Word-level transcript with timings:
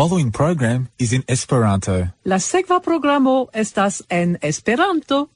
following 0.00 0.32
program 0.32 0.88
is 0.98 1.12
in 1.12 1.22
Esperanto. 1.28 2.08
La 2.24 2.38
sekva 2.38 2.80
programo 2.80 3.50
estas 3.52 4.02
en 4.08 4.38
Esperanto. 4.40 5.28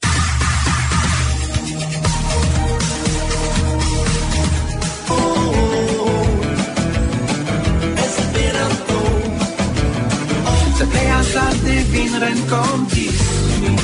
Se 10.79 10.87
pleas 10.87 11.37
alte 11.37 11.85
vin 11.93 12.21
rencontis 12.21 13.21
mi 13.61 13.77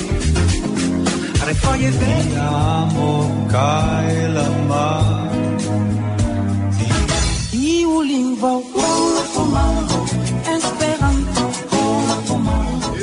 Refoje 1.45 1.91
veniamo 1.91 3.47
cae 3.51 4.29
la 4.29 4.49
mar 4.69 5.31
Iu 7.53 8.03
lingua 8.03 8.53
la 9.15 9.25
comando 9.35 9.80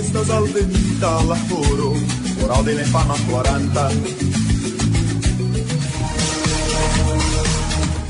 estas 0.08 0.30
aldenitas 0.30 1.26
las 1.26 1.40
coro, 1.50 1.94
coral 2.40 2.66
de 2.66 2.86
famas 2.86 3.20
40. 3.30 3.90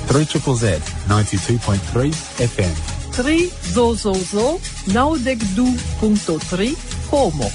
Three 0.07 0.25
triple 0.25 0.55
Z, 0.55 0.79
92.3 1.07 2.13
FM. 2.39 2.73
3 3.15 3.49
zo 3.73 3.95
zo 3.95 4.13
zo, 4.13 4.59
naudek 4.93 5.39
du 5.55 5.75
punto 5.99 6.39
3, 6.49 6.75
como. 7.09 7.49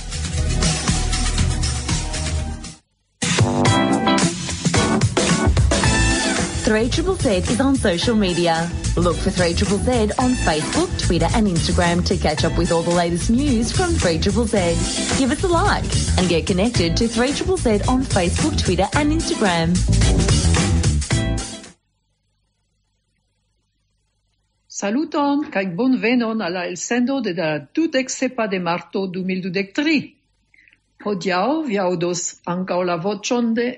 3 6.72 6.88
Z 6.88 7.28
is 7.52 7.60
on 7.60 7.76
social 7.76 8.16
media. 8.16 8.66
Look 8.96 9.16
for 9.16 9.30
3 9.30 9.52
Z 9.52 10.12
on 10.18 10.32
Facebook, 10.32 10.88
Twitter 10.98 11.28
and 11.34 11.46
Instagram 11.46 12.02
to 12.06 12.16
catch 12.16 12.46
up 12.46 12.56
with 12.56 12.72
all 12.72 12.80
the 12.80 12.95
latest 12.95 13.28
news 13.28 13.70
from 13.70 13.90
3 13.92 14.16
Z. 14.22 15.18
Give 15.18 15.30
us 15.30 15.45
a 15.45 15.48
like 15.48 15.84
and 16.16 16.30
get 16.30 16.46
connected 16.46 16.96
to 16.96 17.09
3 17.09 17.32
Z 17.32 17.82
on 17.92 18.01
Facebook, 18.14 18.56
Twitter 18.56 18.88
and 18.96 19.12
Instagram. 19.12 19.76
Saluton 24.66 25.45
kaj 25.52 25.76
bonvenon 25.76 26.40
al 26.40 26.52
la 26.52 26.64
elsendo 26.73 27.20
de 27.20 27.34
la 27.34 27.59
dudek 27.59 28.09
sepa 28.09 28.48
de 28.48 28.59
marto 28.59 29.07
2023. 29.07 30.14
Hodiaŭ 31.04 31.48
vi 31.68 31.76
aŭdos 31.76 32.29
ankaŭ 32.46 32.84
la 32.84 32.96
voĉon 32.96 33.54
de 33.60 33.74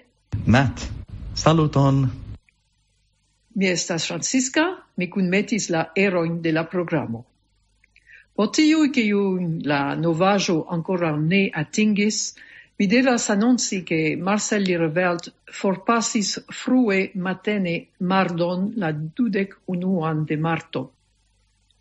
Matt. 0.46 0.92
Saluton! 1.34 2.23
Mi 3.54 3.68
estas 3.70 4.06
Francisca, 4.08 4.64
mi 4.96 5.06
kunmetis 5.10 5.68
la 5.70 5.84
eroin 5.94 6.40
de 6.42 6.52
la 6.52 6.64
programo. 6.64 7.24
Por 8.34 8.48
tiuj, 8.56 8.88
iu 9.02 9.22
la 9.70 9.94
novaĵo 9.94 10.56
ankoraŭ 10.76 11.12
ne 11.20 11.42
atingis, 11.62 12.18
mi 12.78 12.88
devas 12.90 13.28
anonci 13.30 13.84
che 13.90 14.16
Marcel 14.28 14.66
Lirevelt 14.66 15.30
forpassis 15.60 16.32
frue 16.50 16.98
matene 17.14 17.76
mardon 18.00 18.72
la 18.76 18.90
dudec 18.92 19.54
unuan 19.76 20.24
de 20.24 20.36
marto. 20.36 20.82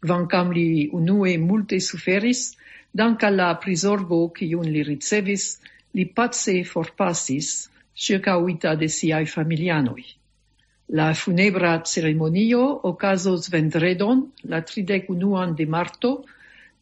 Vancam 0.05 0.51
li 0.53 0.89
unue 0.93 1.37
multe 1.37 1.79
suferis, 1.79 2.55
dank 2.93 3.23
alla 3.23 3.55
prisorgo 3.57 4.19
cium 4.37 4.61
li 4.61 4.83
ricevis, 4.83 5.59
li 5.93 6.05
pace 6.05 6.63
forpassis, 6.63 7.69
circa 7.95 8.37
uita 8.37 8.75
de 8.75 8.87
siai 8.87 9.25
familianoi. 9.25 10.05
La 10.93 11.15
funebra 11.17 11.81
ceremonio 11.89 12.61
ocasos 12.85 13.47
vendredon, 13.49 14.19
la 14.43 14.59
31an 14.61 15.55
de 15.57 15.65
marto, 15.65 16.11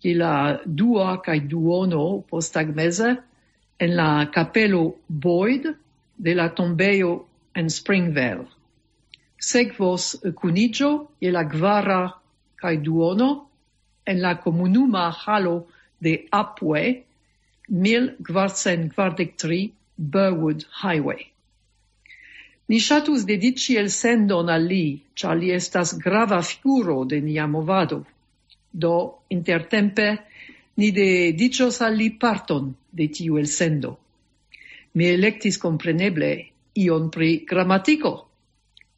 je 0.04 0.12
la 0.22 0.60
dua 0.66 1.22
cae 1.24 1.40
duono 1.54 2.20
posttagmeze 2.28 3.16
en 3.80 3.96
la 3.96 4.30
capello 4.34 4.98
Boyd 5.08 5.70
de 6.18 6.36
la 6.36 6.50
tombeo 6.50 7.26
en 7.56 7.70
Springvale. 7.70 8.48
Segvos 9.40 10.20
cunigio 10.36 11.08
je 11.22 11.32
la 11.32 11.44
gvara 11.56 12.14
cae 12.60 12.78
duono 12.84 13.48
en 14.06 14.22
la 14.22 14.36
comunuma 14.44 15.16
halo 15.26 15.68
de 16.02 16.28
Apwe, 16.32 17.06
1443 17.70 19.72
Burwood 19.98 20.66
Highway. 20.84 21.32
Mi 22.72 22.80
dedici 23.28 23.76
el 23.76 23.90
sendon 23.90 24.50
al 24.50 24.64
li, 24.64 25.02
cia 25.14 25.34
li 25.36 25.50
estas 25.52 25.98
grava 26.00 26.42
figuro 26.42 27.04
de 27.04 27.20
nia 27.20 27.46
movado. 27.46 28.06
Do, 28.72 28.94
intertempe, 29.28 30.06
ni 30.78 30.92
dedicios 30.92 31.82
al 31.82 31.98
li 32.00 32.12
parton 32.12 32.74
de 32.90 33.08
tiu 33.08 33.38
elsendo. 33.38 33.98
Mi 34.94 35.06
electis 35.18 35.58
compreneble 35.58 36.32
ion 36.86 37.10
pri 37.12 37.46
grammatico. 37.46 38.14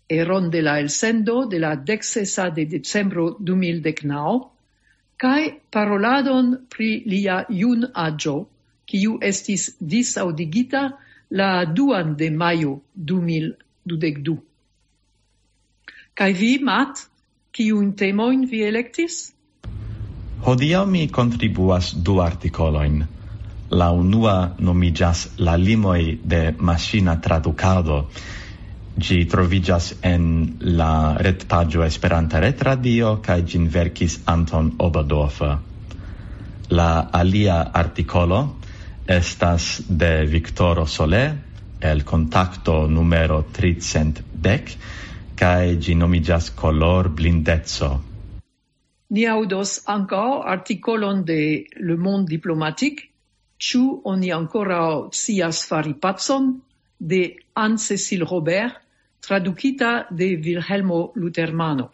eron 0.10 0.50
de 0.50 0.62
la 0.62 0.80
elsendo 0.80 1.46
de 1.46 1.60
la 1.60 1.76
deksesa 1.76 2.50
de 2.50 2.66
decembro 2.66 3.38
2019, 3.40 4.50
cae 5.18 5.62
paroladon 5.72 6.68
pri 6.70 7.04
lia 7.06 7.46
iun 7.50 7.88
agio, 7.94 8.36
kiu 8.86 9.18
estis 9.22 9.72
disaudigita 9.80 10.84
la 11.34 11.66
duan 11.66 12.16
de 12.16 12.30
maio 12.30 12.82
2022. 12.96 14.38
Kai 16.14 16.34
vi, 16.38 16.60
Mat, 16.62 17.08
kiun 17.52 17.94
temoin 17.98 18.46
vi 18.52 18.62
electis? 18.68 19.34
Hodiaŭ 20.46 20.84
mi 20.86 21.08
kontribuas 21.10 21.90
du 22.06 22.20
articoloin. 22.22 23.02
La 23.74 23.90
unua 23.98 24.36
nomiĝas 24.60 25.26
La 25.40 25.58
limoi 25.58 26.20
de 26.24 26.54
machina 26.60 27.18
tradukado. 27.18 28.04
Gi 28.98 29.24
trovigas 29.26 29.94
en 30.06 30.26
la 30.62 31.18
retpaĝo 31.18 31.82
Esperanta 31.88 32.40
Retradio 32.46 33.16
cae 33.26 33.42
gin 33.42 33.66
verkis 33.74 34.20
Anton 34.26 34.76
Obadov. 34.78 35.40
La 36.70 36.92
alia 37.22 37.64
artikolo 37.74 38.44
estas 39.08 39.84
de 39.88 40.26
Victoro 40.26 40.86
Solé, 40.88 41.34
el 41.82 42.04
contacto 42.06 42.88
numero 42.88 43.44
310, 43.52 44.78
cae 45.36 45.78
gi 45.80 45.96
nomigas 45.96 46.52
color 46.52 47.10
blindezzo. 47.10 48.02
Ni 49.10 49.26
audos 49.26 49.82
ancao 49.86 50.44
articolon 50.44 51.26
de 51.26 51.68
Le 51.76 51.98
Monde 51.98 52.30
Diplomatique, 52.30 53.10
ciu 53.60 54.02
oni 54.04 54.32
ancora 54.32 55.10
sias 55.12 55.66
fari 55.68 55.94
pazzon, 55.94 56.62
de 56.98 57.36
Anne-Cécile 57.54 58.24
Robert, 58.24 58.82
traducita 59.20 60.08
de 60.10 60.36
Wilhelmo 60.38 61.12
Lutermano. 61.16 61.92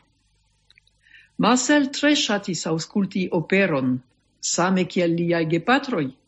Marcel 1.38 1.90
tre 1.90 2.16
shatis 2.16 2.68
ausculti 2.68 3.28
operon, 3.32 4.00
same 4.40 4.86
kiel 4.86 5.16
liai 5.16 5.46
gepatroi, 5.50 6.19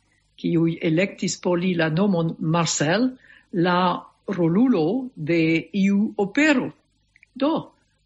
kiuj 0.41 0.79
electis 0.81 1.38
por 1.41 1.59
li 1.62 1.75
la 1.78 1.90
nomon 1.94 2.35
Marcel, 2.40 3.12
la 3.53 3.78
rolulo 4.28 5.09
de 5.16 5.69
iu 5.74 6.13
opero. 6.18 6.72
Do, 7.34 7.53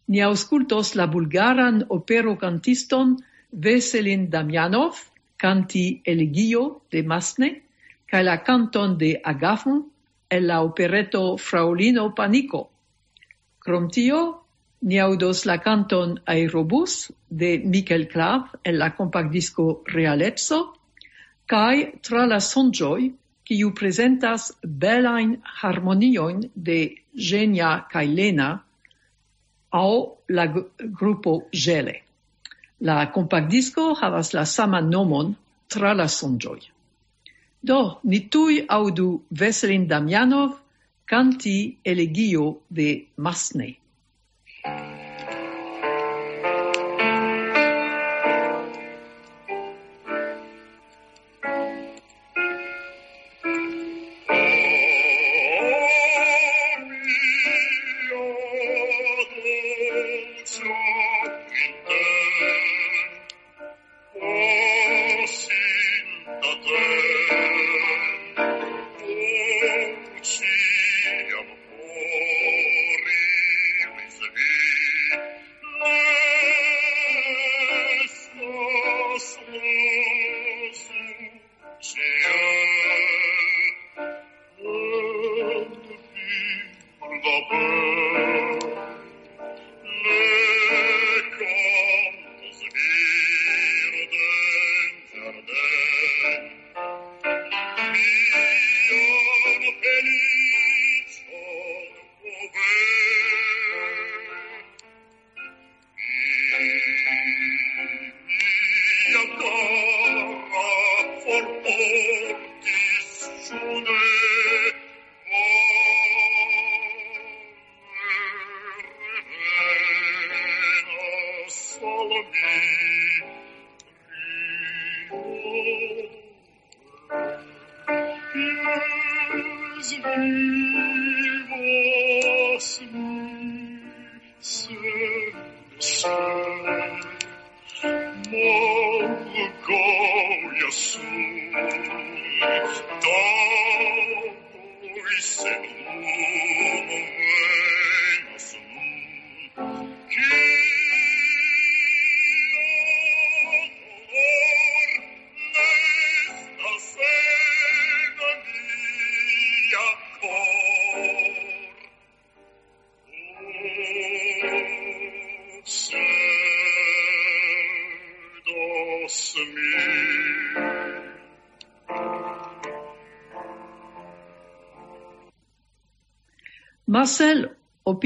ni 0.08 0.20
auscultos 0.22 0.94
la 0.94 1.06
bulgaran 1.06 1.82
opero 1.88 2.36
cantiston 2.38 3.16
Veselin 3.50 4.28
Damjanov, 4.30 5.00
canti 5.36 6.02
elegio 6.04 6.82
de 6.90 7.02
Masne, 7.02 7.50
ca 8.06 8.22
la 8.22 8.42
canton 8.42 8.96
de 8.98 9.20
Agafon 9.24 9.84
el 10.30 10.46
la 10.46 10.62
opereto 10.62 11.36
Fraulino 11.36 12.14
Panico. 12.14 12.70
Crom 13.58 13.88
tio, 13.90 14.42
ni 14.80 14.98
audos 14.98 15.46
la 15.46 15.58
canton 15.58 16.20
Aerobus 16.26 17.12
de 17.28 17.58
Michael 17.58 18.08
Clav 18.08 18.58
el 18.62 18.78
la 18.78 18.94
compact 18.94 19.30
disco 19.30 19.82
Realezzo, 19.86 20.75
cae 21.46 21.92
tra 22.02 22.26
la 22.26 22.40
sonjoi, 22.40 23.12
quiu 23.46 23.72
presentas 23.74 24.50
belain 24.62 25.36
harmonioin 25.60 26.40
de 26.54 26.78
Genia 27.14 27.86
cae 27.90 28.06
Lena, 28.06 28.50
au 29.70 30.18
la 30.28 30.46
gruppo 30.48 31.48
Gele. 31.52 32.02
La 32.80 33.06
compact 33.12 33.48
disco 33.48 33.94
havas 33.94 34.32
la 34.34 34.44
sama 34.44 34.80
nomon 34.80 35.34
tra 35.68 35.94
la 35.94 36.08
sonjoi. 36.08 36.60
Do, 37.62 37.98
ni 38.04 38.28
tui 38.28 38.64
audu 38.68 39.22
Veselin 39.30 39.86
Damjanov 39.86 40.58
canti 41.06 41.78
elegio 41.84 42.62
de 42.70 43.06
Masney. 43.16 43.78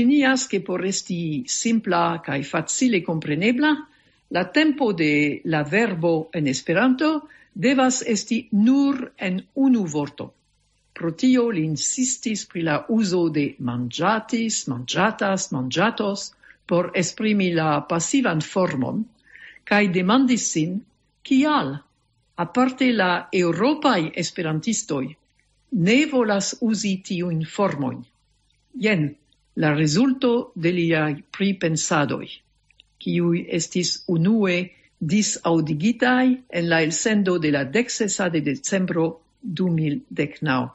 opinias 0.01 0.47
che 0.47 0.63
por 0.63 0.81
resti 0.81 1.45
simpla 1.47 2.21
cae 2.25 2.43
facile 2.43 3.03
comprenebla, 3.03 3.87
la 4.29 4.45
tempo 4.51 4.95
de 4.95 5.43
la 5.45 5.63
verbo 5.63 6.31
en 6.33 6.47
Esperanto 6.47 7.29
devas 7.53 8.01
esti 8.07 8.49
nur 8.51 9.13
en 9.19 9.45
unu 9.53 9.85
vorto. 9.85 10.33
Pro 10.95 11.13
tio 11.13 11.51
li 11.51 11.65
insistis 11.65 12.47
pri 12.47 12.63
la 12.63 12.87
uso 12.89 13.29
de 13.29 13.57
mangiatis, 13.59 14.69
mangiatas, 14.69 15.51
mangiatos 15.53 16.33
por 16.67 16.93
esprimi 16.95 17.53
la 17.53 17.85
passivan 17.85 18.41
formon, 18.41 19.05
cae 19.65 19.93
demandis 19.93 20.49
sin 20.49 20.81
kial, 21.23 21.77
aparte 22.37 22.93
la 22.93 23.29
europai 23.33 24.13
esperantistoi, 24.15 25.17
ne 25.73 26.07
volas 26.07 26.57
usi 26.61 27.03
tiun 27.05 27.45
formoin. 27.45 28.01
Jen 28.73 29.20
la 29.61 29.71
resulto 29.77 30.53
de 30.55 30.73
liaj 30.73 31.15
pripensadoj, 31.37 32.27
kiuj 33.03 33.41
estis 33.59 33.95
unue 34.15 34.59
disaudigitaj 35.13 36.27
en 36.61 36.69
la 36.73 36.83
elsendo 36.87 37.39
de 37.39 37.51
la 37.57 37.65
deksesa 37.65 38.29
de 38.29 38.41
decembro 38.41 39.07
2019. 39.43 40.69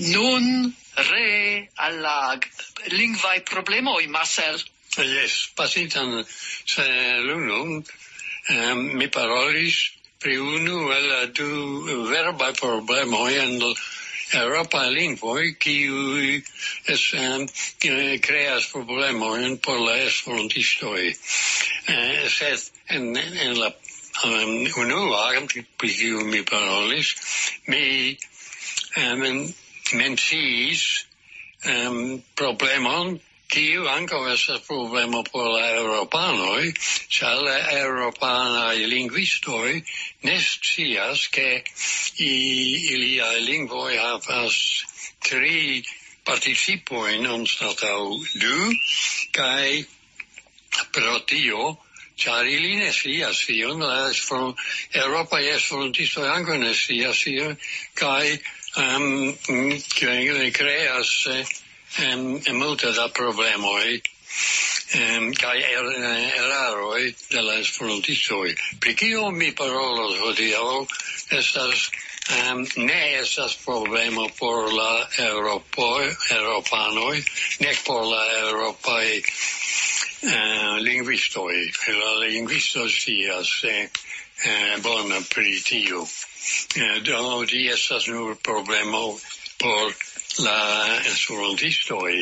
Nun 0.00 0.72
re 1.10 1.68
alla 1.86 2.38
lingvaj 2.88 3.44
problemoj, 3.44 4.06
Marcel. 4.08 4.60
Yes, 4.96 5.52
pasintan 5.56 6.24
se 6.66 6.86
lunum, 7.22 7.84
eh, 8.48 8.74
mi 8.74 9.08
parolis 9.08 9.76
pri 10.18 10.38
unu 10.38 10.90
el 10.92 11.32
du 11.32 11.50
verbaj 12.10 12.52
problemoj 12.60 13.32
en 13.44 13.58
Europa 14.32 14.82
lingvoi 14.90 15.54
kiu 15.58 16.40
es 16.86 17.12
um, 17.14 17.46
creas 18.22 18.66
problemoin 18.72 19.58
por 19.58 19.78
la 19.80 19.96
esperantistoi. 20.06 21.08
Uh, 21.10 21.94
eh, 21.94 22.28
sed 22.28 22.70
en, 22.86 23.16
en 23.16 23.58
la 23.58 23.72
um, 24.24 24.66
unua, 24.76 25.32
pri 25.78 25.90
kiu 25.94 26.24
mi 26.24 26.42
parolis, 26.42 27.14
mi 27.66 28.16
um, 28.96 29.54
menciis 29.92 30.84
um, 31.66 32.22
problemon 32.34 33.18
kiu 33.50 33.88
anco 33.88 34.18
esas 34.32 34.60
problema 34.66 35.22
por 35.26 35.48
la 35.54 35.64
eŭropanoj, 35.80 36.62
ĉar 37.16 37.40
la 37.46 37.56
eŭropanaj 37.80 38.76
lingvistoj 38.92 39.72
ne 40.28 40.36
che 40.68 41.10
ke 41.36 41.48
iliaj 42.26 43.38
lingvoj 43.50 43.92
havas 43.98 44.56
tri 45.28 45.82
participoi 46.24 47.18
non 47.26 47.46
statau 47.46 48.18
du, 48.42 48.72
cae 49.32 49.84
pro 50.92 51.18
tio 51.32 51.76
char 52.16 52.46
ili 52.46 52.76
ne 52.76 52.92
scias 52.92 53.38
tion, 53.46 53.82
Europa 55.04 55.40
es 55.40 55.64
frontistoi 55.70 56.28
anco 56.28 56.52
ankaŭ 56.52 56.58
ne 56.64 56.74
scias 56.74 57.24
tion 57.24 57.56
cae 57.94 58.38
um, 58.76 59.72
kreas 60.58 61.14
em, 61.98 62.40
multe 62.52 62.92
da 62.92 63.08
problemoi 63.08 64.00
em, 64.92 65.32
kai 65.34 65.58
er, 65.62 65.86
eh, 65.96 66.36
eraroi 66.38 67.14
de 67.28 67.42
la 67.42 67.58
esperantistoi. 67.58 68.54
Pri 68.80 68.94
kio 68.94 69.30
mi 69.30 69.52
parolos 69.52 70.18
hodiau 70.20 70.86
estas 71.30 71.90
um, 72.30 72.66
ne 72.76 73.18
estas 73.20 73.56
problema 73.64 74.28
por 74.38 74.72
la 74.72 75.08
Europoi, 75.18 76.14
Europanoi, 76.30 77.24
nek 77.60 77.82
por 77.84 78.06
la 78.06 78.22
Europai 78.40 79.08
eh, 79.16 79.24
uh, 80.22 80.76
linguistoi. 80.78 81.70
La 81.88 82.14
lingvisto 82.24 82.88
sias 82.88 83.64
eh, 83.64 83.90
uh, 84.46 84.82
bona 84.82 85.20
pri 85.34 85.60
tio. 85.60 86.02
Uh, 86.02 86.98
do, 87.02 87.44
di 87.44 87.68
estas 87.68 88.06
nur 88.06 88.36
problemo 88.42 89.18
por 89.60 89.94
la 90.38 90.60
esperantistoj. 91.12 92.14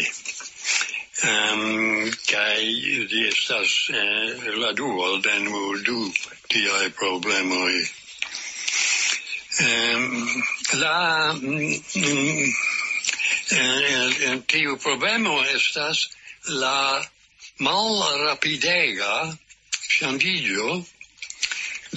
Um, 1.19 2.11
kai 2.31 2.67
di 3.11 3.25
estas 3.27 3.71
eh, 3.91 4.51
la 4.63 4.73
duo 4.73 5.17
de 5.19 5.39
nur 5.47 5.81
du 5.83 6.13
tiaj 6.49 6.91
problemoj. 6.99 7.73
Um, 9.67 10.45
la 10.83 11.33
mm, 11.35 11.75
mm, 12.03 12.53
eh, 13.59 14.39
tiu 14.47 14.77
problemo 14.85 15.41
estas 15.55 16.05
la 16.63 17.03
malrapidega 17.67 19.15
ŝanĝiĝo 19.99 20.79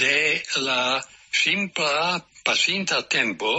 de 0.01 0.17
la 0.65 0.81
simpla 1.43 2.21
pasinta 2.43 3.01
tempo 3.17 3.53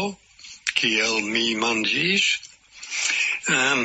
kiel 0.83 1.21
mi 1.33 1.55
mangis. 1.55 2.25
Um, 3.49 3.83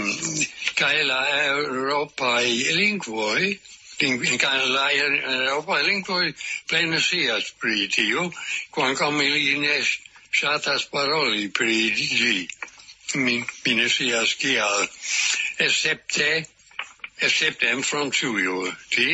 kai 0.80 1.04
la 1.04 1.22
Europae 1.46 2.74
lingvoi, 2.80 3.60
in, 4.06 4.24
in 4.25 4.38
kai 4.38 4.58
la 4.70 4.89
Europae 4.92 5.84
lingvoi 5.89 6.34
plena 6.70 7.00
sias 7.00 7.51
pri 7.62 7.88
tio, 7.96 8.27
quancam 8.74 9.22
ili 9.22 9.58
ne 9.62 9.77
shatas 10.39 10.86
paroli 10.92 11.48
pri 11.60 11.77
gi. 12.01 12.48
Mi, 13.16 13.38
mi 13.66 13.74
ne 13.80 13.88
sias 13.89 14.34
kial, 14.42 14.88
excepte, 15.66 16.30
excepte 17.22 17.70
en 17.75 17.82
Francujo. 17.92 18.58
Ti, 18.89 19.10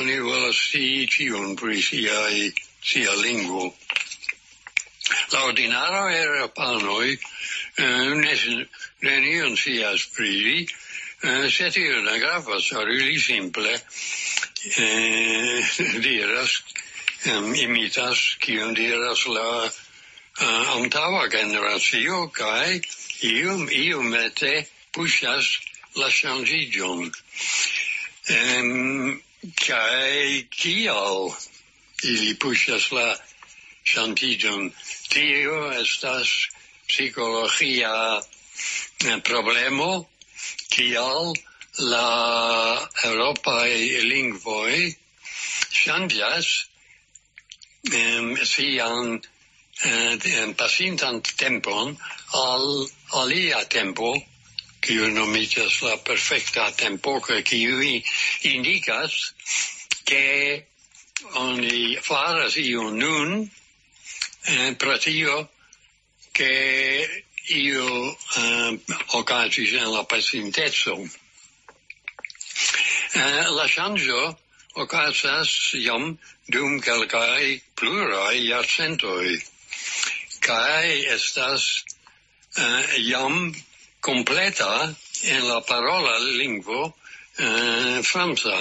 oni 0.00 0.18
volas 0.28 0.56
si 0.70 1.06
cion 1.06 1.54
pri 1.56 1.80
siai, 1.82 2.48
sia 2.82 3.12
lingvo 3.24 3.70
la 5.32 5.44
ordinaro 5.44 6.08
europanoi 6.10 7.18
eh, 7.76 8.14
ne, 8.14 8.66
nenion 9.00 9.56
sias 9.56 10.06
prili, 10.16 10.66
eh, 11.22 11.50
set 11.50 11.76
io 11.76 12.02
ne 12.02 12.18
gravas, 12.18 12.72
or 12.72 12.90
ili 12.90 13.18
simple 13.20 13.74
eh, 14.76 15.64
diras, 16.00 16.62
um, 17.26 17.54
imitas, 17.54 18.36
kion 18.40 18.74
diras 18.74 19.26
la 19.26 19.64
uh, 19.64 20.76
antava 20.76 21.28
generatio, 21.28 22.28
kai 22.32 22.80
ium, 23.22 23.68
iumete 23.70 24.66
pushas 24.92 25.58
la 25.96 26.10
changigion. 26.10 27.10
Um, 28.30 29.20
kai 29.66 30.46
kial 30.50 31.34
ili 32.02 32.34
pushas 32.34 32.90
la 32.92 33.14
chantigion 33.84 34.72
tio 35.12 35.70
estas 35.82 36.28
psikologia 36.88 37.94
eh, 38.20 39.20
problemo, 39.24 40.06
kial 40.70 41.34
la 41.78 42.08
europae 43.04 44.02
lingvoi 44.10 44.94
changias 45.70 46.46
um, 47.92 48.36
sian 48.52 49.20
um, 49.84 50.54
pasintan 50.60 51.20
tempon 51.36 51.96
al 52.32 52.64
alia 53.22 53.64
tempo, 53.68 54.14
kiu 54.80 55.10
nomigas 55.10 55.82
la 55.82 55.96
perfecta 55.96 56.70
tempo, 56.76 57.20
kiu 57.20 57.80
indikas, 58.52 59.32
ke 60.04 60.64
oni 61.40 61.96
faras 62.02 62.56
iu 62.56 62.90
nun, 62.90 63.50
eh, 64.46 64.74
pro 64.74 64.98
tio 64.98 65.50
che 66.32 67.24
io 67.46 68.18
eh, 68.36 68.80
ocasis 69.06 69.72
en 69.72 69.92
la 69.92 70.04
pacientezzo 70.04 70.96
Eh, 73.16 73.48
la 73.48 73.66
changio 73.68 74.36
occasas 74.82 75.50
iam 75.78 76.18
dum 76.50 76.80
calcai 76.80 77.62
plurai 77.78 78.40
iarcentoi, 78.50 79.38
cae 80.40 80.96
estas 81.14 81.84
eh, 82.58 82.98
iam 83.06 83.54
completa 84.00 84.90
en 85.22 85.46
la 85.46 85.60
parola 85.60 86.18
lingvo 86.18 86.80
eh, 87.38 88.02
franca. 88.02 88.58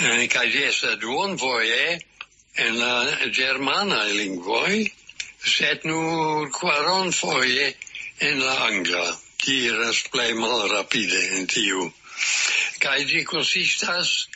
Eh, 0.00 0.26
cae 0.32 0.64
esta 0.70 0.96
duon 0.96 1.36
voie 1.36 2.00
en 2.54 2.78
la 2.78 3.28
germana 3.32 4.04
lingvoi, 4.04 4.92
sed 5.42 5.84
nur 5.84 6.50
quaron 6.52 7.12
foie 7.12 7.72
en 8.20 8.40
la 8.40 8.56
angla, 8.66 9.06
diras 9.44 10.02
plei 10.12 10.34
mal 10.34 10.68
rapide 10.70 11.22
en 11.38 11.46
tiu. 11.46 11.88
Cai 12.78 13.04
di 13.04 13.22
consistas 13.24 14.28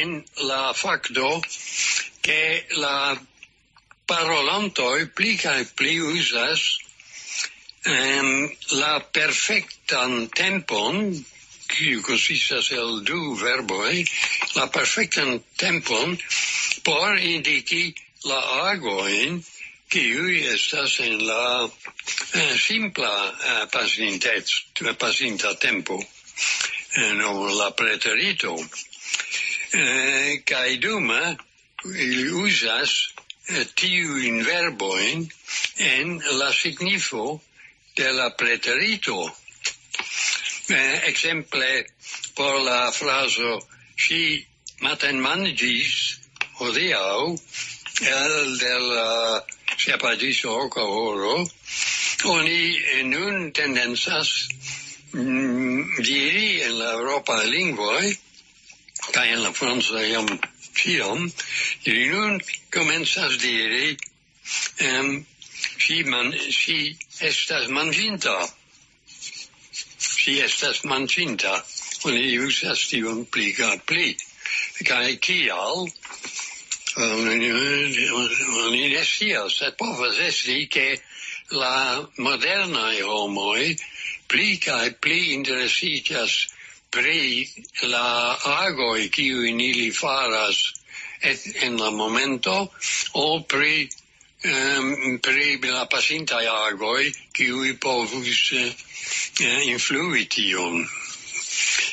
en 0.00 0.24
la 0.48 0.72
facto 0.72 1.42
che 2.20 2.66
la 2.70 3.20
parolantoi 4.06 5.06
pli 5.08 5.36
cae 5.36 5.64
pli 5.64 5.98
usas 5.98 6.78
um, 7.84 8.50
la 8.80 9.00
perfectan 9.00 10.28
tempon, 10.28 11.12
qui 11.68 12.00
consistas 12.00 12.70
el 12.70 13.02
du 13.04 13.36
verboi, 13.36 14.04
la 14.56 14.66
perfectan 14.68 15.42
tempon 15.56 16.18
por 16.84 17.18
indiki 17.18 17.94
la 18.24 18.40
agoin 18.70 19.42
kiui 19.92 20.46
estas 20.54 20.98
en 21.00 21.18
la 21.26 21.68
eh, 22.34 22.56
simpla 22.58 23.12
eh, 23.50 23.66
pasintet, 23.72 24.48
eh, 24.80 24.94
pasinta 24.94 25.54
tempo, 25.58 25.98
eh, 26.96 27.12
no 27.12 27.32
la 27.58 27.70
preterito. 27.76 28.56
Eh, 29.72 30.42
kai 30.44 30.76
duma, 30.78 31.36
ili 31.84 32.28
usas 32.30 33.12
eh, 33.48 33.66
tiuin 33.74 34.44
verboin 34.44 35.28
en 35.78 36.18
la 36.38 36.52
signifo 36.52 37.42
de 37.96 38.12
la 38.12 38.30
preterito. 38.36 39.36
Eh, 40.68 41.00
exemple 41.04 41.86
por 42.34 42.60
la 42.62 42.92
fraso 42.92 43.58
si 43.96 44.46
maten 44.80 45.20
mangis 45.20 46.11
odiau 46.66 47.32
el 48.12 48.58
del 48.58 48.86
uh, 49.02 49.40
sepadiso 49.84 50.54
oca 50.64 50.84
oro 50.84 51.34
oni 52.34 52.60
nun 53.12 53.50
tendensas 53.58 54.28
mm, 55.12 56.02
diri 56.08 56.62
en 56.66 56.78
la 56.78 56.90
Europa 56.98 57.36
lingvoi 57.54 58.06
ca 59.12 59.26
en 59.34 59.42
la 59.42 59.52
Franza 59.58 60.00
iam 60.12 60.28
tiam 60.78 61.20
diri 61.84 62.06
nun 62.14 62.40
comensas 62.70 63.38
diri 63.46 63.96
um, 64.88 65.24
si, 65.84 66.02
man, 66.04 66.32
si 66.60 66.96
estas 67.30 67.68
manginta 67.68 68.36
si 70.22 70.38
estas 70.48 70.84
manginta 70.84 71.54
oni 72.04 72.38
usas 72.38 72.80
tion 72.90 73.24
pli 73.32 73.52
ca 73.58 73.76
pli. 73.86 74.16
Ca 74.86 74.98
kial? 75.24 75.86
Oni 76.96 78.88
ne 78.88 79.04
scias, 79.04 79.56
sed 79.58 79.76
povas 79.78 80.18
esti 80.18 80.66
che 80.68 81.00
la 81.48 82.08
modernae 82.16 83.02
homoi 83.02 83.76
pli 84.26 84.58
cae 84.58 84.92
pli 84.92 85.32
interesitas 85.32 86.48
pri 86.90 87.48
la 87.88 88.36
agoi 88.66 89.08
kiuin 89.08 89.60
ili 89.60 89.90
faras 89.90 90.58
et 91.22 91.40
en 91.64 91.76
la 91.78 91.90
momento 91.90 92.72
o 93.12 93.40
pri 93.40 93.88
um, 94.44 95.18
pri 95.18 95.58
la 95.62 95.86
pasinta 95.86 96.36
agoi 96.66 97.12
kiui 97.32 97.72
povus 97.78 98.52
uh, 98.52 98.68
influi 99.64 100.26
tion. 100.26 100.88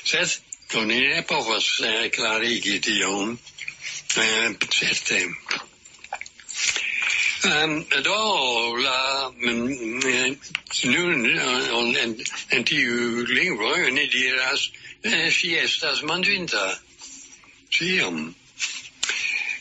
Sed 0.04 0.40
oni 0.76 1.00
ne 1.08 1.22
povas 1.24 1.68
uh, 1.80 2.10
clarigi 2.12 2.80
tion, 2.80 3.38
Eh, 4.16 4.56
pues 4.60 4.82
este, 4.82 5.26
um, 7.44 7.52
ehm, 7.52 7.86
då 8.04 8.76
la 8.78 9.32
mm, 9.38 10.00
eh, 10.08 10.38
nu 10.84 11.14
intervjulingröjen 12.52 13.98
i 13.98 14.08
deras 14.08 14.72
eh, 15.04 15.30
fiestas 15.32 16.02
mandvinta. 16.02 16.80
Siam. 17.70 18.36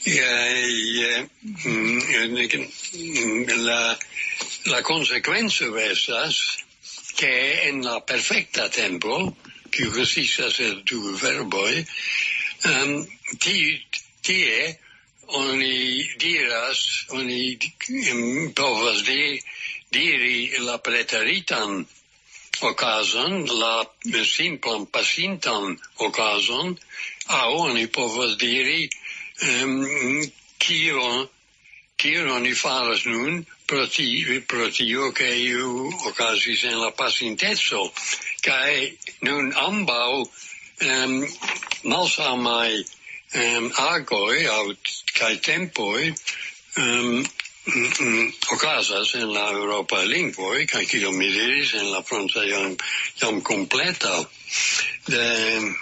Eh, 0.04 0.16
eh, 0.16 1.26
mm, 1.40 2.02
mm, 2.92 3.64
la, 3.64 3.98
la 4.64 4.82
consecuencia 4.82 5.68
de 5.68 5.92
estas 5.92 6.58
que 7.16 7.68
en 7.68 7.84
la 7.84 8.00
perfecta 8.00 8.70
tempo, 8.70 9.36
que 9.70 9.84
resistas 9.84 10.60
el 10.60 10.84
tu 10.84 11.16
verbo, 11.16 11.64
um, 11.66 11.84
ehm, 12.64 13.06
ti 13.38 13.87
tie 14.28 14.76
oni 15.28 16.08
diras, 16.20 16.80
oni 17.16 17.58
povas 18.56 19.02
di, 19.04 19.40
diri 19.92 20.58
la 20.64 20.78
preteritan 20.78 21.84
occasion, 22.60 23.46
la 23.62 23.84
simplan 24.24 24.86
pasintan 24.86 25.78
occasion, 25.98 26.76
a 27.28 27.48
oni 27.50 27.86
povas 27.86 28.36
diri 28.36 28.88
um, 29.42 29.84
kio 30.58 31.28
kio 31.98 32.34
oni 32.34 32.54
faras 32.54 33.04
nun 33.04 33.44
pro, 33.66 33.86
ti, 33.86 34.40
pro 34.46 34.68
tio 34.70 35.10
che 35.12 35.26
iu 35.34 35.90
ocasis 36.06 36.62
en 36.64 36.78
la 36.78 36.90
pasintezzo, 36.90 37.92
cae 38.40 38.94
nun 39.20 39.52
ambau 39.52 40.22
um, 40.22 41.26
malsamai 41.82 42.84
um, 43.34 43.72
agoi 43.76 44.46
au 44.46 44.74
kai 45.14 45.36
tempoi 45.36 46.14
um, 46.76 47.24
ocasas 48.50 49.14
en 49.14 49.32
la 49.32 49.50
Europa 49.50 50.02
lingvoi, 50.04 50.66
kai 50.66 50.86
kio 50.86 51.12
mi 51.12 51.28
diris 51.28 51.74
en 51.74 51.90
la 51.92 52.02
Franca 52.02 52.44
jam, 52.46 52.76
jam 53.20 53.40
completa, 53.42 54.24
de, 55.06 55.74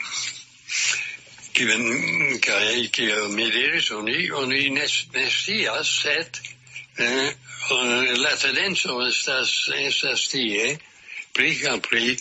kiven, 1.53 1.85
kai 2.41 2.89
kio 2.93 3.29
mi 3.29 3.51
diris, 3.51 3.91
oni, 3.91 4.31
oni 4.31 4.69
nes, 4.71 4.97
nesias, 5.15 5.93
set, 6.03 6.41
eh, 6.99 7.31
la 8.17 8.35
tendenzo 8.37 8.99
estas, 9.07 9.55
estas 9.79 10.27
tie, 10.33 10.77
pri, 11.33 11.55
pri, 11.89 12.17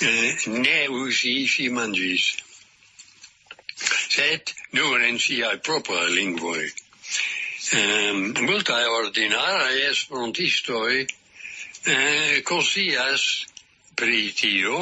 eh, 0.00 0.34
ne 0.46 0.80
usi 0.88 1.46
si 1.48 1.68
mangis 1.68 2.32
sed 4.16 4.52
nur 4.72 5.02
en 5.08 5.18
siaj 5.20 5.56
propraj 5.68 6.08
lingvoj. 6.18 6.64
Um, 7.76 8.20
multaj 8.46 8.82
ordinaraj 9.00 9.74
esperantistoj 9.90 10.92
eh, 11.02 12.42
consias 12.50 13.24
pri 13.98 14.20
tio 14.40 14.78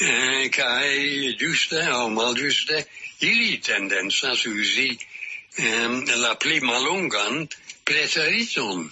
eh, 0.00 0.44
kai 0.54 1.34
giuste 1.40 1.82
o 1.96 2.08
malgiuste 2.14 2.84
ili 3.30 3.58
tendensas 3.68 4.46
usi 4.46 4.88
eh, 4.94 5.88
la 6.24 6.34
pli 6.44 6.60
malungan 6.60 7.48
preteriton 7.84 8.86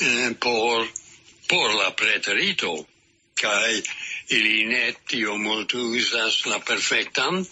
eh, 0.00 0.30
por 0.40 0.88
por 1.48 1.74
la 1.74 1.90
preterito 2.02 2.72
kai 3.42 3.82
ili 4.28 4.64
ne 4.72 4.94
tio 5.08 5.36
multo 5.36 5.78
usas 5.78 6.46
la 6.46 6.58
perfectan 6.58 7.44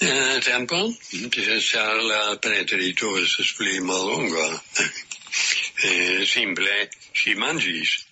eh, 0.00 0.40
tempo? 0.40 0.94
char 1.60 1.96
eh, 1.96 2.02
la 2.02 2.36
preterito 2.36 3.16
estes 3.18 3.52
pli 3.52 3.80
malonga. 3.80 4.62
eh, 5.84 6.24
simple, 6.26 6.90
si 7.12 7.34
mangis. 7.34 8.06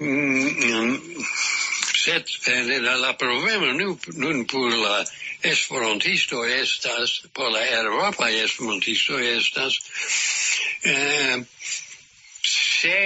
Mm, 0.00 0.48
mm 0.64 1.26
set, 2.00 2.26
eh, 2.46 2.80
la, 2.80 2.96
la 2.96 3.12
problema 3.14 3.72
non 3.72 3.98
nun 4.22 4.44
pur 4.46 4.72
la 4.72 5.04
esperantisto 5.42 6.44
estas, 6.44 7.20
por 7.32 7.50
la 7.52 7.64
Europa 7.68 8.30
esperantisto 8.30 9.18
estas, 9.18 9.80
eh, 10.82 11.44
se 12.42 13.00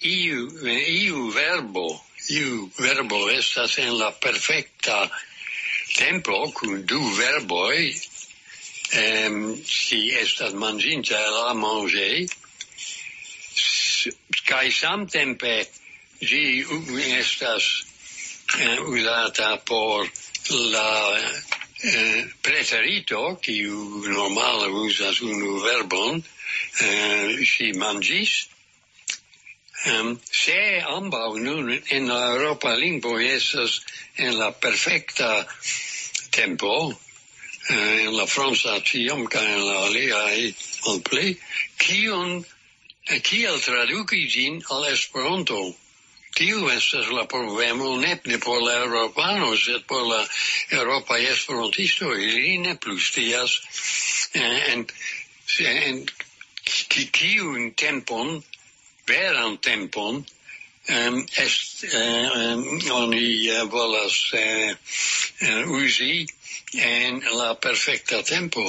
iu, 0.00 0.46
eh, 0.66 0.84
iu 1.02 1.30
verbo, 1.34 1.86
iu 2.28 2.70
verbo 2.78 3.28
estas 3.30 3.78
en 3.78 3.98
la 3.98 4.12
perfecta 4.26 5.10
tempo 5.96 6.50
cun 6.52 6.84
du 6.86 7.00
verboi 7.16 7.92
ehm, 8.92 9.62
si 9.64 10.00
estas 10.24 10.52
manginta 10.52 11.20
la 11.30 11.54
manger 11.54 12.26
kai 14.48 14.70
samtempe 14.70 15.54
gi 16.28 16.64
estas 17.20 17.64
eh, 18.58 18.78
usata 18.94 19.50
por 19.70 20.10
la 20.74 20.92
eh, 21.82 22.20
preterito 22.40 23.38
qui 23.42 23.62
normale 24.18 24.66
usas 24.86 25.20
unu 25.20 25.58
verbon 25.66 26.22
eh, 26.80 27.44
si 27.52 27.72
mangis 27.72 28.32
Um, 29.84 30.20
se 30.30 30.80
ambau 30.86 31.34
nun 31.42 31.72
in 31.90 32.06
la 32.06 32.20
Europa 32.34 32.74
lingvo 32.78 33.18
esas 33.18 33.80
en 34.16 34.38
la 34.38 34.52
perfecta 34.52 35.46
tempo, 36.30 36.86
uh, 36.86 37.74
en 37.74 38.16
la 38.16 38.26
franca 38.26 38.78
tiam 38.80 39.26
ca 39.26 39.42
en 39.42 39.64
la 39.66 39.80
aliai 39.86 40.54
malpli, 40.86 41.34
kion, 41.82 42.44
uh, 43.10 43.18
kiel 43.26 43.58
traduci 43.58 44.28
gin 44.30 44.62
al 44.70 44.86
Esperanto? 44.92 45.74
Tiu 46.32 46.70
estas 46.70 47.10
la 47.10 47.26
problemo 47.26 47.96
ne 47.98 48.38
por 48.38 48.62
la 48.62 48.78
Europano, 48.84 49.56
sed 49.56 49.82
por 49.88 50.06
la 50.06 50.22
Europa 50.70 51.18
Esperantisto, 51.18 52.14
ili 52.14 52.58
ne 52.58 52.76
plus 52.78 53.10
tias 53.10 53.58
eh, 54.32 54.72
en, 54.72 54.86
en, 55.58 55.76
en, 55.82 56.06
kiun 57.18 57.74
tempon 57.74 58.42
veran 59.12 59.58
tempon 59.68 60.24
um, 60.88 61.26
est 61.44 61.84
uh, 61.84 62.30
um, 62.40 62.80
oni 62.90 63.50
uh, 63.50 63.64
volas 63.70 64.16
eh, 64.32 64.70
eh, 64.70 64.76
uh, 65.48 65.68
uh, 65.68 65.76
usi 65.82 66.26
en 66.72 67.22
la 67.36 67.54
perfecta 67.54 68.22
tempo 68.22 68.64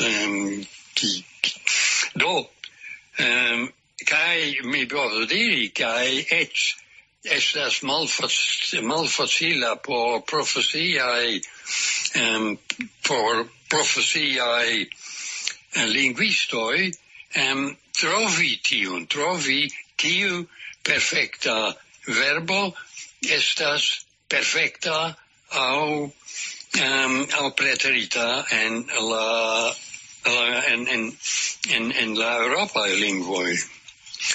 um, 0.00 0.66
ki, 0.94 1.24
ki. 1.40 1.60
do 2.14 2.48
um, 3.18 3.72
kai 4.04 4.58
mi 4.64 4.86
povas 4.86 5.28
diri 5.28 5.68
kai 5.74 6.24
et 6.30 6.52
estas 7.24 7.82
malfac, 7.82 8.32
malfacila 8.82 9.76
por 9.82 10.22
profesiae 10.24 11.40
um, 12.16 12.58
por 13.02 13.46
profesiae 13.68 14.86
uh, 14.86 15.86
linguistoi 15.86 16.90
um, 17.36 17.76
trovi 18.00 18.52
tiun, 18.68 19.06
trovi 19.06 19.62
tiu 20.00 20.46
perfecta 20.82 21.56
verbo 22.06 22.60
estas 23.38 23.90
perfecta 24.28 25.16
au 25.50 26.12
um, 26.78 27.26
au 27.40 27.50
preterita 27.54 28.46
en 28.50 28.86
la, 29.10 29.74
la 30.24 30.64
en, 30.72 30.88
en, 30.88 31.12
en, 31.68 31.92
en 31.92 32.14
la 32.18 32.36
Europa 32.36 32.86
lingvoi. 32.86 33.58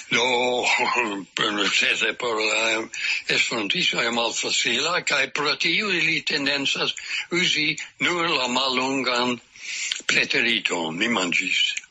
Do, 0.10 0.65
necese 1.58 2.13
por 2.13 2.41
la 2.41 2.89
esperantisto 3.28 4.01
e 4.01 4.10
malfacila, 4.10 5.04
cae 5.06 5.30
pro 5.30 5.56
tiu 5.56 5.91
ili 5.93 6.21
tendensas 6.21 6.95
usi 7.32 7.78
nur 7.99 8.30
la 8.30 8.47
malungan 8.47 9.39
preterito, 10.06 10.91
mi 10.91 11.08
mangis. 11.08 11.84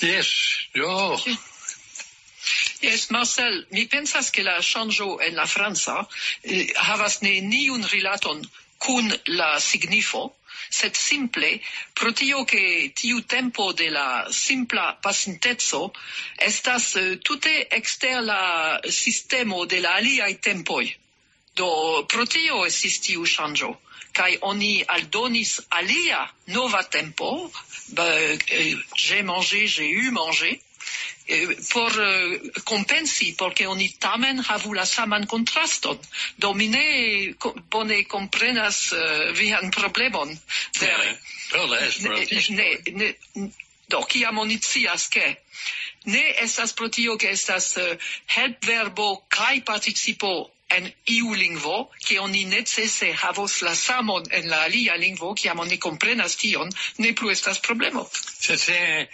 Yes, 0.00 0.68
jo. 0.74 1.18
Yes, 2.80 3.10
Marcel, 3.10 3.66
mi 3.70 3.86
pensas 3.86 4.30
che 4.30 4.42
la 4.42 4.60
chanjo 4.60 5.20
en 5.20 5.34
la 5.34 5.46
Franza 5.46 6.06
eh, 6.42 6.66
havas 6.76 7.20
ne 7.22 7.40
niun 7.40 7.82
rilaton 7.90 8.44
kun 8.78 9.10
la 9.26 9.58
signifo, 9.58 10.36
sed 10.70 10.94
simple 10.94 11.60
pro 11.94 12.12
tio 12.12 12.44
che 12.44 12.92
tiu 12.94 13.24
tempo 13.24 13.72
de 13.72 13.90
la 13.90 14.28
simpla 14.30 14.94
pasintezzo 15.02 15.92
estas 16.36 16.94
uh, 16.94 17.18
tute 17.18 17.66
exter 17.68 18.22
la 18.22 18.80
sistemo 18.84 19.64
de 19.64 19.80
la 19.80 19.96
aliai 19.96 20.38
tempoi. 20.38 20.94
Do 21.54 22.04
pro 22.06 22.24
tio 22.24 22.64
estis 22.66 23.00
tiu 23.00 23.26
chanjo 23.26 23.80
kai 24.12 24.38
oni 24.40 24.84
aldonis 24.86 25.60
alia 25.70 26.20
nova 26.46 26.82
tempo 26.84 27.50
eh, 28.48 28.76
j'ai 28.96 29.22
mangé 29.22 29.66
j'ai 29.66 29.90
eu 29.90 30.10
mangé 30.12 30.60
eh, 31.28 31.46
por 31.72 31.92
eh, 32.00 32.40
compensi 32.64 33.32
porque 33.36 33.66
oni 33.66 33.88
tamen 33.98 34.38
havu 34.48 34.72
la 34.74 34.84
saman 34.86 35.26
kontraston. 35.26 35.98
Do 36.38 36.54
mi 36.54 36.68
ne 36.68 37.34
bone 37.70 38.04
uh, 38.92 39.32
vian 39.34 39.70
problemon. 39.70 40.40
Vere. 40.80 41.18
ne 42.50 42.68
ne 42.92 43.08
do 43.88 44.00
kiam 44.04 44.38
oni 44.38 44.58
ke 45.10 45.36
ne 46.04 46.24
estas 46.44 46.72
pro 46.72 46.88
tio 46.88 47.16
ke 47.16 47.28
estas 47.30 47.76
helpverbo 48.26 49.24
kai 49.28 49.60
participo 49.60 50.50
en 50.76 50.92
iu 51.06 51.34
lingvo, 51.34 51.90
che 52.04 52.18
oni 52.18 52.44
necesse 52.44 53.12
havos 53.22 53.60
la 53.62 53.74
samon 53.74 54.24
en 54.30 54.48
la 54.48 54.62
alia 54.64 54.96
lingvo, 54.96 55.34
kiam 55.34 55.58
oni 55.64 55.78
comprenas 55.78 56.36
tion, 56.36 56.68
ne 56.98 57.12
plu 57.12 57.30
estas 57.30 57.58
problemo. 57.58 58.08
Se 58.40 58.56
se, 58.58 59.08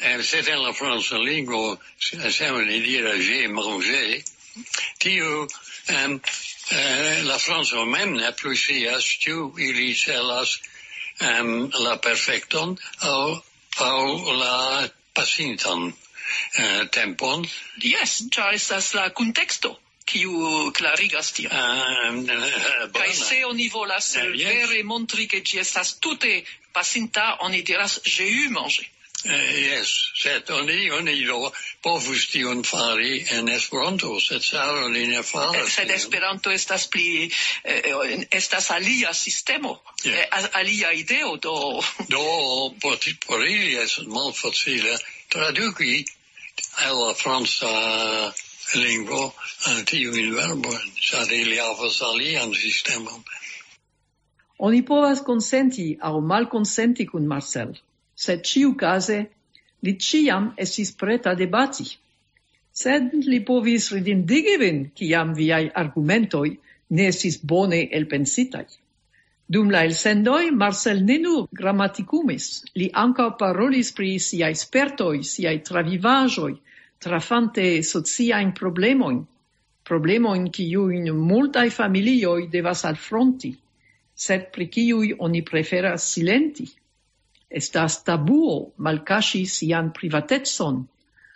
en 0.00 0.24
se 0.24 0.38
en 0.38 0.62
la 0.62 0.72
franca 0.72 1.18
lingvo, 1.18 1.78
se, 1.98 2.30
se 2.32 2.50
oni 2.50 2.80
dira 2.80 3.12
j'ai 3.18 3.48
mangé, 3.48 4.24
tiu 4.98 5.46
um, 5.88 6.20
eh, 6.70 7.22
la 7.24 7.38
franco 7.38 7.84
mem 7.84 8.16
ne 8.16 8.32
plu 8.32 8.56
sias 8.56 9.04
ĉu 9.24 9.36
ili 9.58 9.94
celas 9.94 10.58
um, 11.20 11.70
la 11.84 11.96
perfekton 11.96 12.76
au 13.00 13.42
au 13.78 14.32
la 14.42 14.88
pasintan 15.14 15.92
uh, 15.92 16.82
tempon. 16.90 17.46
yes 17.80 18.22
ĉar 18.34 18.54
estas 18.54 18.92
la 18.94 19.08
contexto 19.10 19.78
kiu 20.04 20.72
klarigas 20.76 21.32
tion. 21.36 21.52
Um, 21.52 22.24
uh, 22.24 22.88
Kaj 22.92 23.12
se 23.14 23.44
oni 23.46 23.68
volas 23.68 24.14
eh, 24.16 24.28
uh, 24.28 24.34
yes. 24.38 24.48
vere 24.48 24.82
montri 24.82 25.28
ke 25.28 25.40
ĝi 25.40 25.62
estas 25.62 25.96
tute 26.00 26.42
pasinta, 26.72 27.36
oni 27.40 27.62
diras 27.62 28.00
j'ai 28.04 28.28
eu 28.44 28.50
mangé. 28.50 28.88
Uh, 29.24 29.30
yes, 29.30 29.90
sed 30.18 30.50
oni, 30.50 30.90
oni 30.90 31.14
do 31.24 31.52
povus 31.82 32.24
tion 32.26 32.64
fari 32.66 33.20
en 33.30 33.48
Esperanto, 33.48 34.16
sed 34.20 34.42
Saro 34.42 34.88
li 34.88 35.06
ne 35.06 35.22
faras. 35.22 35.68
Eh, 35.68 35.70
sed 35.70 35.90
Esperanto 35.94 36.50
estas 36.50 36.88
pli, 36.90 37.30
eh, 37.62 38.26
estas 38.30 38.70
alia 38.74 39.14
sistemo, 39.14 39.76
yes. 40.02 40.26
eh, 40.26 40.48
alia 40.58 40.90
ideo, 40.92 41.36
do... 41.36 41.54
do, 42.08 42.24
por, 42.82 42.98
por 43.26 43.46
ili 43.46 43.76
estas 43.76 44.06
malfacile 44.06 44.98
traduki 45.28 46.04
alla 46.82 47.14
franca 47.14 47.70
lingvo 48.76 49.32
tiujn 49.90 50.34
verbojn, 50.36 50.90
ĉar 51.08 51.32
ili 51.36 51.58
havas 51.60 52.00
alian 52.08 52.54
sistemon. 52.54 53.22
Oni 54.58 54.82
povas 54.86 55.22
au 56.00 56.20
mal 56.20 56.48
consenti 56.48 57.06
cun 57.06 57.26
Marcel, 57.26 57.72
sed 58.14 58.44
case 58.78 59.18
li 59.82 59.96
ciam 59.98 60.54
esis 60.56 60.92
preta 60.92 61.34
debati. 61.34 61.86
Sed 62.72 63.10
li 63.14 63.40
povis 63.44 63.90
ridindigi 63.92 64.56
vin 64.58 64.90
ciam 64.96 65.34
viai 65.34 65.70
argumentoi 65.74 66.58
ne 66.90 67.08
esis 67.08 67.38
bone 67.42 67.88
elpensitaj. 67.98 68.66
Dum 69.48 69.70
la 69.70 69.82
elsendoi, 69.84 70.50
Marcel 70.50 71.02
ne 71.04 71.18
nur 71.18 71.48
grammaticumis, 71.52 72.46
li 72.74 72.88
anca 72.94 73.30
parolis 73.40 73.90
pri 73.92 74.18
siai 74.18 74.54
spertoi, 74.54 75.24
siai 75.32 75.58
travivajoi, 75.68 76.54
trafante 77.02 77.82
sociain 77.82 78.52
problemoin, 78.54 79.18
problemoin 79.84 80.50
kiuin 80.54 81.10
multae 81.16 81.70
familioi 81.70 82.46
devas 82.52 82.84
alfronti, 82.84 83.50
sed 84.14 84.50
pri 84.54 84.68
u 84.94 85.00
oni 85.18 85.42
prefera 85.42 85.96
silenti. 85.98 86.66
Estas 87.50 88.02
tabuo 88.04 88.72
malcasi 88.78 89.44
sian 89.46 89.92
privatezon, 89.92 90.86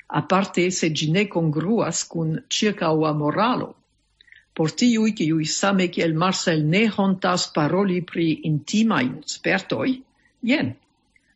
aparte 0.08 0.70
se 0.70 0.88
gine 0.90 1.26
congruas 1.28 2.04
cun 2.08 2.38
circaua 2.48 3.12
moralo. 3.12 3.74
Por 4.54 4.70
tiui 4.70 5.12
kiui 5.12 5.44
same 5.44 5.88
kiel 5.88 6.14
Marcel 6.14 6.62
ne 6.64 6.86
hontas 6.88 7.50
paroli 7.52 8.00
pri 8.00 8.40
intimain 8.44 9.22
spertoi, 9.26 10.02
jen. 10.42 10.74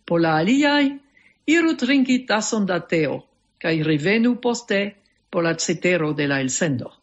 pola 0.07 0.39
aliai, 0.39 0.99
iru 1.47 1.77
trinki 1.77 2.27
tason 2.27 2.65
da 2.67 2.81
teo, 2.81 3.30
cae 3.61 3.83
revenu 3.85 4.41
poste 4.41 4.97
por 5.31 5.45
la 5.45 5.55
cetero 5.55 6.13
de 6.15 6.27
la 6.27 6.41
elsendo. 6.41 6.97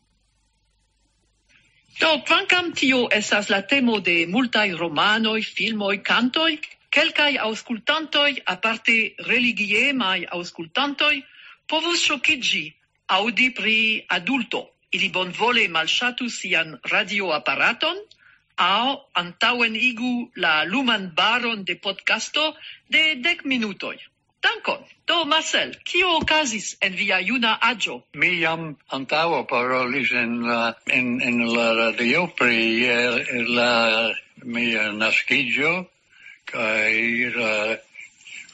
Do, 1.99 2.09
quancam 2.29 2.73
tio 2.73 3.07
esas 3.09 3.49
la 3.49 3.61
temo 3.65 3.99
de 3.99 4.27
multai 4.27 4.73
romanoi, 4.73 5.41
filmoi, 5.41 6.01
cantoi, 6.03 6.59
quelcai 6.93 7.37
auscultantoi, 7.37 8.41
aparte 8.45 9.15
religiemai 9.29 10.25
auscultantoi, 10.25 11.23
povus 11.65 12.03
shocigi 12.03 12.65
audi 13.07 13.49
pri 13.51 14.05
adulto. 14.09 14.61
Ili 14.91 15.09
bonvole 15.09 15.67
malshatu 15.67 16.29
sian 16.29 16.77
radioapparaton, 16.91 17.97
au 18.57 18.93
antauen 19.13 19.75
igu 19.75 20.31
la 20.35 20.63
luman 20.65 21.11
baron 21.15 21.63
de 21.63 21.75
podcasto 21.75 22.55
de 22.89 23.15
dec 23.21 23.43
minutoi. 23.43 23.97
Dankon. 24.47 24.83
Do, 25.07 25.25
Marcel, 25.25 25.71
kio 25.89 26.09
okazis 26.19 26.67
en 26.81 26.95
via 26.99 27.17
juna 27.29 27.53
aĝo? 27.69 27.95
Mi 28.21 28.29
jam 28.39 28.63
antaŭ 28.97 29.43
parolis 29.51 30.11
en 30.21 30.33
la, 30.47 30.61
en, 30.97 31.07
en 31.29 31.37
la 31.55 31.67
radio 31.79 32.25
pri 32.39 32.59
eh, 32.95 33.31
la 33.57 33.71
mia 34.55 34.83
naskiĝo 35.01 35.71
kaj 36.51 36.91
la 37.37 37.53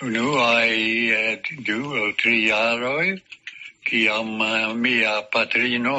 unuaj 0.08 0.72
eh, 1.18 1.52
du 1.68 1.80
aŭ 2.04 2.08
tri 2.22 2.36
jaroj 2.46 3.08
kiam 3.90 4.32
eh, 4.48 4.74
mia 4.86 5.14
patrino 5.36 5.98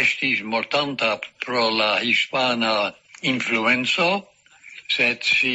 estis 0.00 0.42
mortanta 0.54 1.12
pro 1.44 1.68
la 1.82 1.92
hispana 2.06 2.74
influenzo 3.34 4.10
sed 4.96 5.30
si 5.34 5.54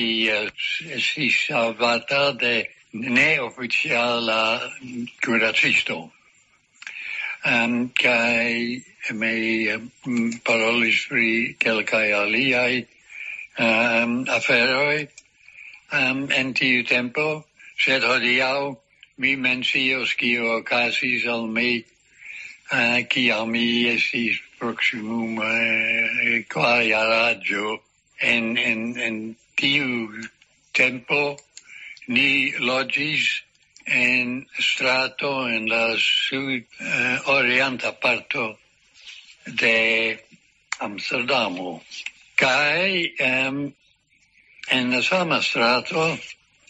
estis 0.99 1.43
salvata 1.47 2.23
de 2.45 2.55
ne 2.93 3.39
oficiala 3.41 4.71
curacisto. 5.21 6.11
Um, 7.45 7.89
kai 7.89 8.81
me 9.11 9.73
um, 9.73 10.31
parolis 10.45 11.07
pri 11.09 11.55
kelkai 11.59 12.13
aliai 12.13 12.87
um, 13.59 14.25
aferoi 14.25 15.07
um, 15.91 16.31
en 16.31 16.53
tiu 16.53 16.83
tempo, 16.83 17.45
sed 17.77 18.03
hodiau 18.03 18.77
mi 19.17 19.35
mencios 19.35 20.13
kio 20.15 20.59
ocasis 20.59 21.25
al 21.27 21.47
mi 21.47 21.83
eh, 22.71 22.99
uh, 23.01 23.07
cia 23.09 23.45
mi 23.45 23.85
esis 23.89 24.39
proximum 24.59 25.37
uh, 25.37 25.43
eh, 25.43 26.45
quariaraggio 26.47 27.79
en, 28.21 28.57
en, 28.57 28.97
en 28.97 29.35
tiu 29.57 30.23
tempo 30.71 31.37
Ni 32.07 32.51
logis 32.59 33.43
en 33.85 34.45
strato 34.59 35.47
en 35.47 35.69
la 35.69 35.95
sud 35.97 36.63
eh, 36.79 37.19
orienta 37.25 37.91
parto 37.91 38.57
de 39.45 40.19
Amsterdamo 40.79 41.81
kaj 42.35 43.13
em, 43.19 43.73
en 44.71 44.91
la 44.91 45.01
sama 45.01 45.41
strato 45.41 46.17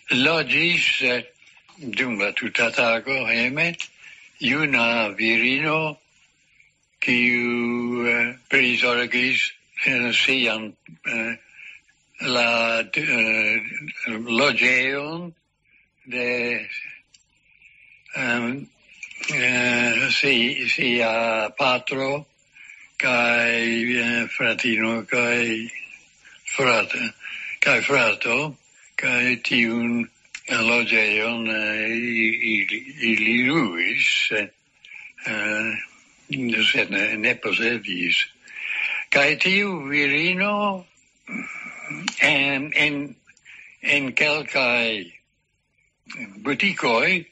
logis 0.10 1.02
eh, 1.02 1.24
dum 1.78 2.20
la 2.20 2.32
tuta 2.32 2.72
tago 2.72 3.26
heme 3.28 3.76
iuna 4.40 5.10
virino 5.18 5.98
kiu 7.00 8.08
eh, 8.08 8.36
prisorgis 8.50 9.52
eh, 9.86 10.12
sian 10.14 10.74
eh, 11.06 11.38
la 12.24 12.80
uh, 12.80 13.60
logeon 14.28 15.34
de 16.06 16.68
um, 18.16 18.68
uh, 19.30 20.10
si, 20.10 20.68
sia 20.70 21.50
patro 21.58 22.26
cae 22.98 23.60
eh, 24.00 24.28
fratino 24.28 25.04
kai 25.06 25.70
frate 26.56 27.14
kai 27.60 27.82
frato 27.82 28.56
kai 28.96 29.36
tiun 29.44 30.08
logeon 30.50 31.48
uh, 31.48 31.86
ili, 31.88 32.80
ili 33.02 33.48
ruis 33.50 34.32
uh, 34.32 35.74
sed 36.72 36.90
ne, 36.90 37.18
ne 37.18 37.36
posedis. 37.36 38.26
Kai 39.10 39.36
tiu 39.36 39.84
virino 39.90 40.86
en, 42.22 42.72
en, 42.74 43.16
en 43.82 44.14
kelkai 44.14 45.14
butikoi 46.44 47.26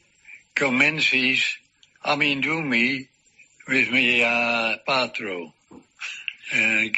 comensis 0.56 1.44
amindumi 2.04 3.08
vis 3.68 3.90
mia 3.90 4.78
patro. 4.86 5.54
Uh, 6.54 6.92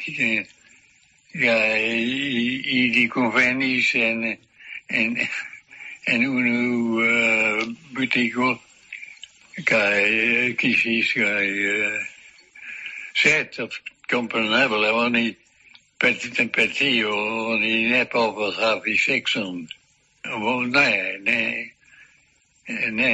ili 1.33 3.07
convenis 3.07 3.93
en, 3.93 4.37
en, 4.89 5.29
en 6.05 6.25
unu 6.25 6.99
uh, 7.01 7.73
butico 7.93 8.59
kai 9.65 10.53
kisis 10.57 11.13
kai 11.13 11.49
uh, 11.69 11.99
set 13.13 13.59
of 13.59 13.71
comprenable 14.07 14.89
oni 14.91 15.35
per 16.03 16.17
tutte 16.19 16.49
petio 16.49 17.15
oni 17.51 17.87
ne 17.87 18.03
povos 18.11 18.57
havi 18.59 18.97
sekson. 18.99 19.61
Ne, 20.75 21.17
ne, 21.27 21.39
ne, 22.67 23.11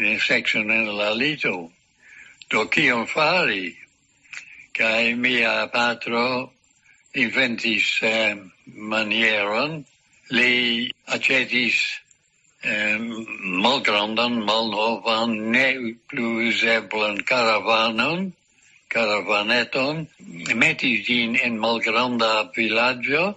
ne 0.00 0.12
sekson 0.20 0.70
en 0.70 0.90
la 0.98 1.14
lito. 1.16 1.70
Do 2.50 2.66
kion 2.68 3.06
fari? 3.08 3.72
Kai 4.76 5.14
mia 5.14 5.54
patro 5.72 6.52
inventis 7.16 7.88
eh, 8.04 8.36
manieron, 8.92 9.80
li 10.28 10.92
acetis 11.16 11.80
eh, 12.60 12.98
malgrandan, 13.64 14.42
malnovan, 14.44 15.32
ne 15.56 15.96
plus 16.12 16.52
uzeblan 16.52 17.24
caravanon, 17.24 18.34
caravaneton, 18.88 20.08
metis 20.54 21.06
gin 21.06 21.36
en 21.36 21.58
malgranda 21.58 22.50
villaggio, 22.56 23.36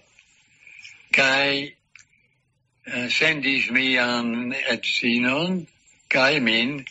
cae 1.12 1.74
uh, 2.88 3.08
sendis 3.10 3.70
mian 3.70 4.54
etsinon, 4.74 5.68
cae 6.10 6.40
min 6.40 6.86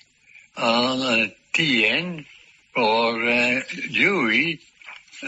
al 0.57 1.01
uh, 1.01 1.29
tien 1.53 2.27
por 2.75 3.17
eh, 3.27 3.59
uh, 3.59 3.63
giui 3.91 4.59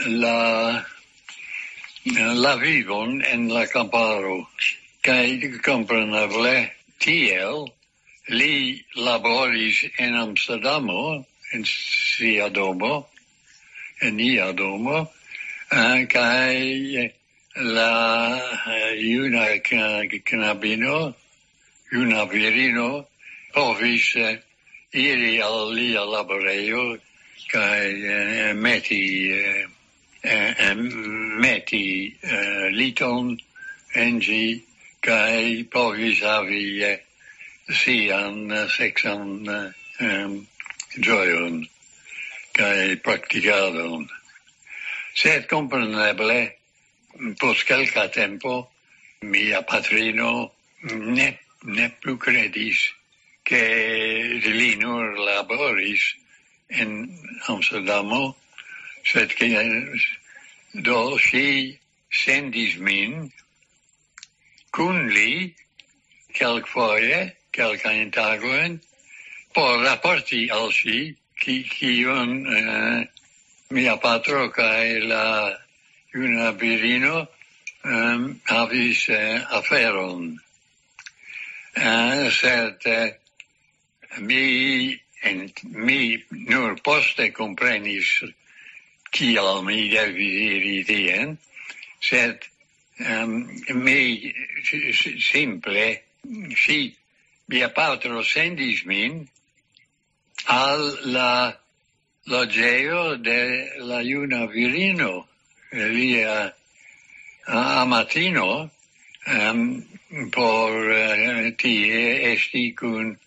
la 0.06 0.84
la 2.44 2.56
vivon 2.56 3.22
en 3.22 3.48
la 3.48 3.66
camparo. 3.66 4.48
Cae 5.02 5.58
comprenable 5.62 6.72
tiel 6.98 7.66
li 8.28 8.84
laboris 8.94 9.84
en 9.98 10.14
Amsterdamo, 10.14 11.24
en 11.52 11.64
sia 11.64 12.48
domo, 12.48 13.08
nia 14.10 14.52
domo, 14.52 15.10
eh, 15.70 16.06
kai 16.06 17.12
la 17.54 18.40
eh, 18.66 18.94
iuna 18.98 19.46
knabino, 20.24 21.14
iuna 21.92 22.24
virino, 22.26 23.06
povis 23.54 24.16
eh, 24.16 24.38
iri 24.92 25.40
al 25.40 25.72
lia 25.74 26.04
laboreio 26.04 26.98
kai 27.50 28.54
meti 28.54 29.32
meti 31.42 32.16
liton 32.70 33.38
en 33.94 34.20
gi 34.20 34.62
kai 35.00 35.64
povis 35.64 36.20
havi 36.20 36.98
sian 37.70 38.68
sexan 38.68 39.48
um, 40.00 40.46
joyon 40.98 41.68
kai 42.52 42.96
practicadon. 42.96 44.08
Sed 45.14 45.46
compreneble, 45.48 46.56
pos 47.38 47.64
calca 47.64 48.08
tempo, 48.08 48.70
mia 49.22 49.62
patrino 49.62 50.52
ne, 50.82 51.38
ne 51.62 51.90
plus 52.00 52.18
credis 52.18 52.78
che 53.42 54.40
li 54.42 54.76
nur 54.76 55.18
laboris 55.18 56.14
in 56.68 57.08
Amsterdamo, 57.46 58.36
sed 59.02 59.32
che 59.34 59.48
do 60.72 61.18
si 61.18 61.78
sendis 62.08 62.76
min 62.76 63.30
cun 64.70 65.08
li 65.08 65.54
calc 66.32 66.66
foie, 66.66 67.36
calcain 67.50 68.10
tagoen, 68.10 68.80
por 69.52 69.82
rapporti 69.84 70.48
al 70.48 70.72
si 70.72 71.14
chi 71.42 71.62
kion 71.66 72.46
eh, 72.46 73.08
mia 73.74 73.96
patro 73.98 74.48
kaj 74.54 75.00
la 75.10 75.26
una 76.14 76.50
virino 76.52 77.26
um, 77.84 78.40
avis 78.46 79.08
eh, 79.08 79.42
aferon. 79.58 80.38
Eh, 81.74 82.30
sed 82.30 82.86
eh, 82.86 83.18
mi, 84.18 85.00
en, 85.22 85.50
mi 85.86 86.24
nur 86.30 86.78
poste 86.84 87.30
comprenis 87.32 88.12
kial 89.10 89.64
mi 89.64 89.88
devis 89.88 90.38
iri 90.52 90.78
tien, 90.88 91.36
sed 92.00 92.44
um, 93.08 93.48
mi 93.82 94.32
simple, 95.18 95.86
si 96.64 96.80
mia 97.48 97.68
patro 97.72 98.22
sendis 98.22 98.84
min, 98.84 99.24
al 100.46 100.98
la 101.04 101.54
logeo 102.26 103.16
de 103.16 103.70
la 103.78 104.02
iuna 104.02 104.46
virino, 104.46 105.26
lia 105.72 106.52
amatino, 107.46 108.70
um, 109.26 109.84
por 110.30 110.70
uh, 110.90 111.50
tie 111.56 112.32
esti 112.32 112.72
kun 112.72 113.18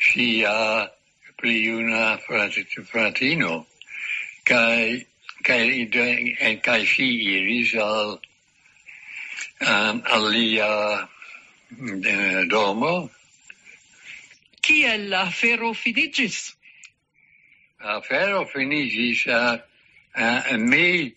sia 0.00 0.90
pli 1.36 1.64
iuna 1.66 2.18
frat 2.18 2.52
fratino. 2.86 3.66
Kai 4.44 5.06
kai 5.42 5.88
en 5.92 6.36
eh, 6.38 6.56
kai 6.56 6.84
si 6.86 7.06
iris 7.36 7.74
al 7.74 8.20
um, 9.60 10.02
al 10.06 10.30
lia 10.30 11.08
uh, 11.78 12.44
domo. 12.48 13.10
Kiel 14.60 15.08
la 15.08 15.30
fero 15.30 15.72
fidigis? 15.72 16.54
Ah, 17.82 17.96
afero 17.96 18.44
finigis, 18.44 19.26
ah, 19.26 19.58
ah, 20.14 20.56
mi, 20.58 21.16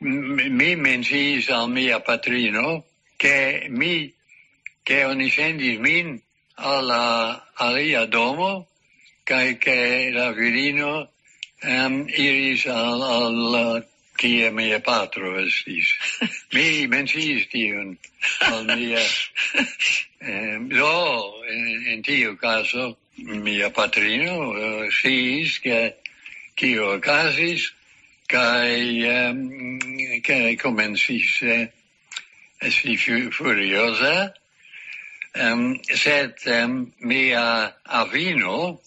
mi 0.00 0.74
menciis 0.74 1.48
al 1.50 1.70
mia 1.70 2.00
patrino, 2.00 2.84
che 3.16 3.66
mi, 3.70 4.12
che 4.82 5.04
oni 5.04 5.30
sendis 5.30 5.78
min 5.78 6.20
alla 6.54 7.46
alia 7.54 8.06
domo, 8.06 8.66
kai 9.22 9.56
che 9.56 10.10
la 10.10 10.32
virino 10.32 11.10
um, 11.62 12.08
iris 12.08 12.66
al, 12.66 13.02
al 13.02 13.86
kie 14.16 14.50
mia 14.50 14.80
patro 14.80 15.38
estis. 15.38 15.94
mi 16.54 16.88
menciis 16.88 17.46
tion 17.50 17.96
al 18.40 18.64
mia... 18.64 19.00
Um, 20.20 20.68
do, 20.74 21.40
in, 21.48 21.86
in 21.92 22.02
tiu 22.02 22.36
caso, 22.36 22.96
mia 23.16 23.70
patrino 23.70 24.50
uh, 24.50 24.84
eh, 24.84 24.90
sciis 24.90 25.60
che 25.60 25.96
kio 26.54 26.98
casis 26.98 27.72
kai 28.26 29.02
um, 29.06 29.78
ehm, 29.80 30.20
kai 30.22 30.56
comensis 30.56 31.40
uh, 31.42 31.68
esti 32.58 32.96
fu 32.96 33.30
furiosa 33.30 34.34
ehm, 35.32 35.52
um, 35.52 35.80
sed 35.82 36.34
um, 36.46 36.52
ehm, 36.52 36.92
mia 36.98 37.76
avino 37.82 38.80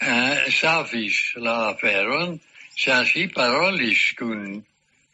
uh, 0.00 0.50
savis 0.50 1.34
la 1.36 1.72
aferon 1.72 2.40
sa 2.76 3.04
si 3.04 3.28
parolis 3.28 4.12
kun 4.16 4.64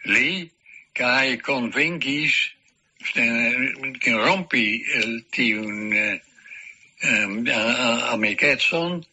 li 0.05 0.51
kai 0.95 1.37
convinkis 1.39 2.35
eh, 3.15 4.15
rompi 4.27 4.83
tiun 5.31 5.93
uh, 5.95 6.28
amicetson 7.03 9.05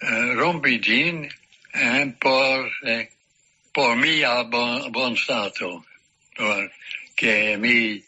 eh, 0.00 0.34
rompi 0.34 0.80
gin 0.80 1.30
por 2.20 2.70
eh, 2.84 3.08
por 3.72 3.96
mia 3.96 4.44
bon, 4.44 4.90
bon 4.92 5.16
stato 5.16 5.84
por 6.36 6.70
che 7.14 7.56
mi 7.58 7.96
eh, 7.96 8.02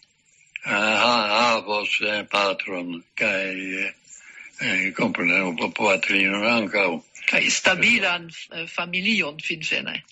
havos 0.64 2.00
patron 2.31 3.02
kai 3.14 3.92
comprenemo 4.94 5.57
po 5.57 5.70
patrino 5.70 6.46
ancau 6.46 7.04
kai 7.26 7.50
stabilan 7.50 8.31
familion 8.66 9.38
finfine 9.38 10.04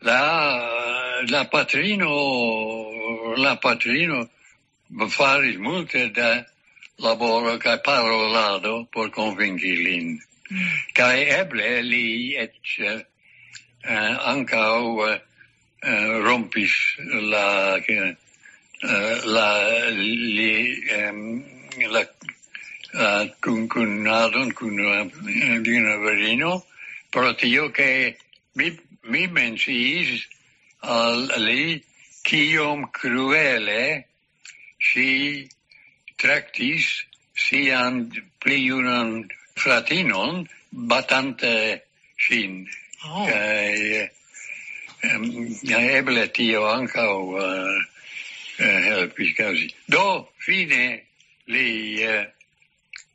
la 0.00 1.22
la 1.28 1.44
patrino 1.44 3.34
la 3.36 3.56
patrino 3.56 4.28
faris 5.08 5.56
multe 5.56 6.10
da 6.10 6.44
laboro 6.98 7.58
kai 7.58 7.78
parolado 7.78 8.86
por 8.92 9.10
convingi 9.10 9.74
lin. 9.84 10.20
kai 10.94 11.26
eble 11.40 11.82
li 11.82 12.36
et 12.36 12.54
eh, 12.78 14.14
ankaŭ 14.32 14.80
uh, 15.06 15.16
eh, 15.90 16.12
rompis 16.26 16.74
la 17.32 17.76
uh, 17.76 19.14
la 19.34 19.48
li 19.90 20.54
um, 20.98 21.20
la 21.94 22.02
uh, 22.02 23.24
cun 23.40 23.68
kunadon 23.68 24.52
kun 24.52 24.76
virino 25.64 25.98
verino 26.04 26.52
pro 27.10 27.34
tio 27.34 27.70
che 27.70 28.16
mi 28.54 28.68
mi 29.10 29.26
menciis 29.26 30.26
al 30.80 31.28
li 31.46 31.82
kiom 32.22 32.90
cruele 32.90 34.06
si 34.78 35.48
tractis 36.24 36.88
sian 37.36 38.08
pliunan 38.40 39.28
fratinon 39.62 40.46
batante 40.72 41.56
sin. 42.18 42.64
Oh. 43.04 43.26
Kaj 45.68 45.82
eble 45.98 46.28
tio 46.32 46.64
ancau 46.70 47.16
uh, 47.36 47.42
eh, 48.58 48.64
eh, 48.64 48.78
helpis 48.88 49.34
kazi. 49.36 49.68
Do 49.86 50.28
fine 50.46 50.84
li 51.46 51.68
uh, 52.08 52.24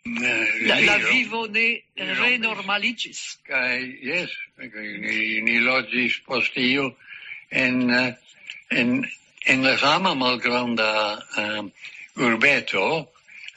La, 0.10 0.80
la 0.80 0.96
vivo 0.98 1.44
ne 1.54 1.68
renormaliĝis. 1.98 3.20
Kaj 3.46 3.78
yes, 4.02 4.32
ni, 4.58 5.42
ni 5.46 5.60
logis 5.62 6.16
post 6.26 6.56
io 6.58 6.88
en, 7.52 7.84
en, 8.70 8.94
en 9.46 9.66
la 9.68 9.76
sama 9.78 10.16
malgranda 10.18 10.90
uh, 11.20 11.68
urbeto, 12.20 12.86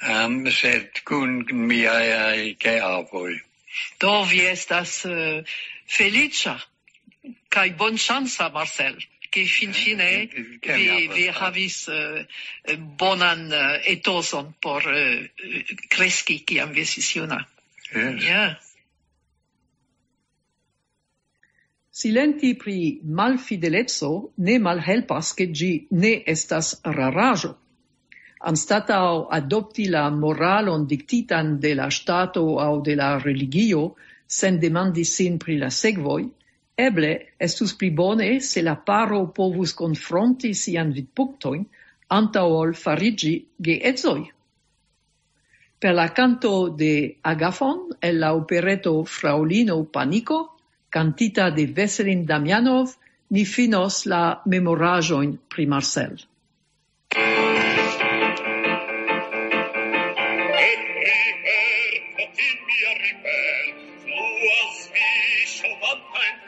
um, 0.09 0.47
sed 0.51 1.03
kun 1.05 1.43
miai 1.53 2.55
geavoi. 2.59 3.41
Do 3.99 4.25
vi 4.29 4.43
estas 4.47 5.05
eh, 5.05 5.13
uh, 5.13 5.45
felicia, 5.87 6.59
kai 7.49 7.71
bon 7.77 7.97
chansa, 7.97 8.51
Marcel, 8.53 8.99
che 9.33 9.45
fin 9.45 9.71
eh, 9.71 9.73
fine 9.73 10.29
eh, 10.29 10.75
vi, 10.77 11.09
vi 11.09 11.29
havis 11.29 11.87
uh, 11.87 12.21
bonan 12.77 13.47
uh, 13.51 13.81
etoson 13.89 14.53
por 14.61 14.85
uh, 14.85 15.25
cresci 15.89 16.45
ciam 16.45 16.73
vi 16.73 16.85
esis 16.85 17.15
iuna. 17.17 17.41
Yes. 17.95 18.23
Yeah. 18.25 18.59
Silenti 21.93 22.55
pri 22.57 23.01
malfidelezzo 23.05 24.33
ne 24.37 24.59
malhelpas 24.59 25.35
che 25.35 25.51
gi 25.51 25.87
ne 25.91 26.23
estas 26.27 26.81
rarajo 26.83 27.62
anstatau 28.45 29.29
adopti 29.31 29.89
la 29.89 30.11
moralon 30.11 30.87
dictitan 30.87 31.59
de 31.61 31.75
la 31.75 31.91
stato 31.91 32.59
au 32.59 32.81
de 32.83 32.95
la 32.97 33.19
religio, 33.19 33.95
sen 34.27 34.59
demandi 34.59 35.05
sin 35.05 35.39
pri 35.39 35.59
la 35.59 35.71
segvoi, 35.71 36.27
eble 36.77 37.13
estus 37.39 37.75
pli 37.79 37.91
bone 37.91 38.41
se 38.41 38.63
la 38.63 38.75
paro 38.75 39.27
povus 39.37 39.75
confronti 39.75 40.55
sian 40.55 40.93
vidpunctoin 40.93 41.67
antau 42.09 42.55
ol 42.61 42.75
farigi 42.75 43.35
ge 43.59 43.79
edzoi. 43.91 44.25
Per 45.83 45.95
la 45.95 46.09
canto 46.15 46.69
de 46.69 47.19
Agafon 47.23 47.89
e 48.01 48.13
la 48.13 48.35
operetto 48.35 49.05
Fraulino 49.05 49.83
Panico, 49.85 50.57
cantita 50.89 51.51
de 51.51 51.67
Veselin 51.67 52.25
Damianov, 52.25 52.95
ni 53.31 53.45
finos 53.45 54.05
la 54.07 54.43
memorajoin 54.47 55.39
pri 55.49 55.67
Marcel. 55.67 56.32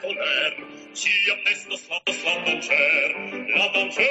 colère, 0.05 0.55
ci 0.93 1.13
attesta 1.33 1.75
slavă, 1.83 2.11
slavă 2.19 2.53
cer, 2.65 3.09
la 3.57 3.67
dancer, 3.73 4.09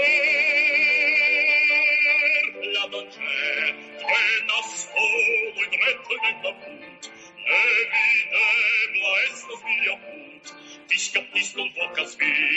la 2.76 2.84
dancer, 2.92 3.66
plena 4.02 4.58
solul 4.80 5.66
dreptul 5.74 6.18
de 6.24 6.32
căput, 6.42 7.02
nevidebla 7.48 9.12
estos 9.28 9.60
mia 9.68 9.96
put, 10.04 10.44
discapistul 10.92 11.66
vocas 11.76 12.10
vii, 12.20 12.53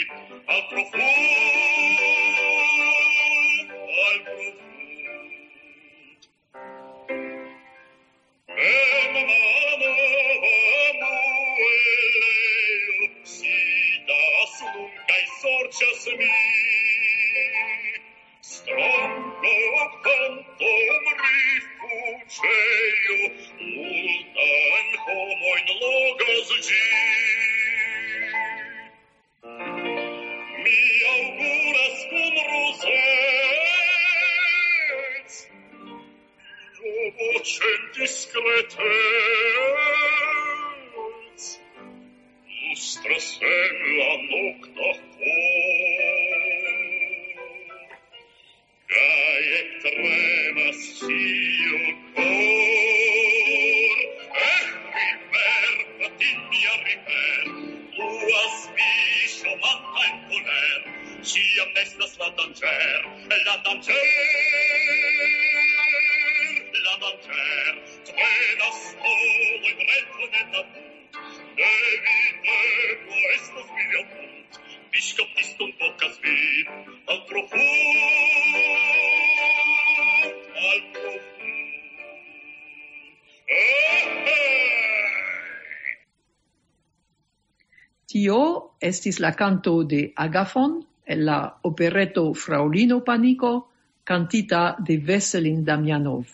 estis 89.08 89.20
la 89.20 89.32
canto 89.32 89.84
de 89.84 90.12
Agafon 90.16 90.84
el 91.06 91.24
la 91.24 91.58
operetto 91.62 92.34
Fraulino 92.34 93.00
Panico, 93.00 93.68
cantita 94.04 94.76
de 94.78 94.98
Veselin 94.98 95.64
Damianov. 95.64 96.26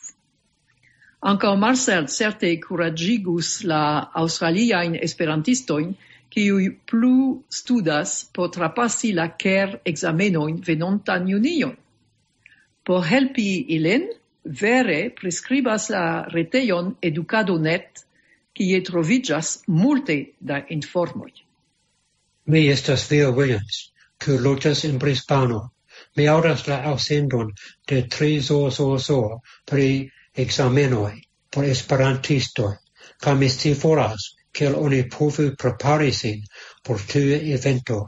Anca 1.22 1.54
Marcel 1.54 2.08
certe 2.08 2.58
curagigus 2.60 3.62
la 3.64 4.10
australiain 4.12 4.96
esperantistoin, 4.96 5.94
kiui 6.28 6.70
plu 6.90 7.44
studas 7.48 8.28
por 8.34 8.50
trapassi 8.50 9.12
la 9.12 9.28
ker 9.36 9.80
examenoin 9.84 10.58
venontan 10.60 11.30
junion. 11.30 11.76
Por 12.82 13.06
helpi 13.06 13.66
ilen, 13.76 14.10
vere 14.42 15.14
prescribas 15.14 15.90
la 15.90 16.26
retejon 16.26 16.96
Educado 17.00 17.58
Net, 17.58 18.04
kie 18.52 18.82
trovigas 18.82 19.62
multe 19.68 20.34
da 20.40 20.64
informoi. 20.68 21.43
Mi 22.46 22.68
estas 22.68 23.06
Theo 23.08 23.30
Williams, 23.32 23.76
que 24.18 24.38
loĝas 24.46 24.84
en 24.88 24.98
Brisbano. 24.98 25.60
Mi 26.16 26.26
aŭdas 26.32 26.66
la 26.68 26.76
ausendon 26.90 27.52
de 27.90 28.02
tri 28.14 28.40
zozozo 28.48 29.20
pri 29.70 29.86
examenoi 30.44 31.14
por 31.50 31.64
esperantistoj, 31.64 32.72
kaj 33.24 33.34
mi 33.40 33.48
scivolas, 33.54 34.26
kiel 34.58 34.76
oni 34.80 35.00
povu 35.14 35.46
prepari 35.62 36.12
sin 36.18 36.42
por 36.82 37.00
tiu 37.12 37.38
evento. 37.56 37.98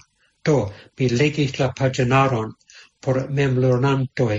Do, 0.45 0.57
mi 0.99 1.09
legis 1.09 1.59
la 1.59 1.71
paginaron 1.81 2.53
por 3.01 3.23
memlernantoj 3.39 4.37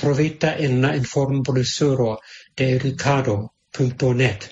trovita 0.00 0.54
en 0.66 0.80
la 0.82 0.94
informblusuro 1.00 2.10
de 2.56 2.70
educado.net, 2.76 4.48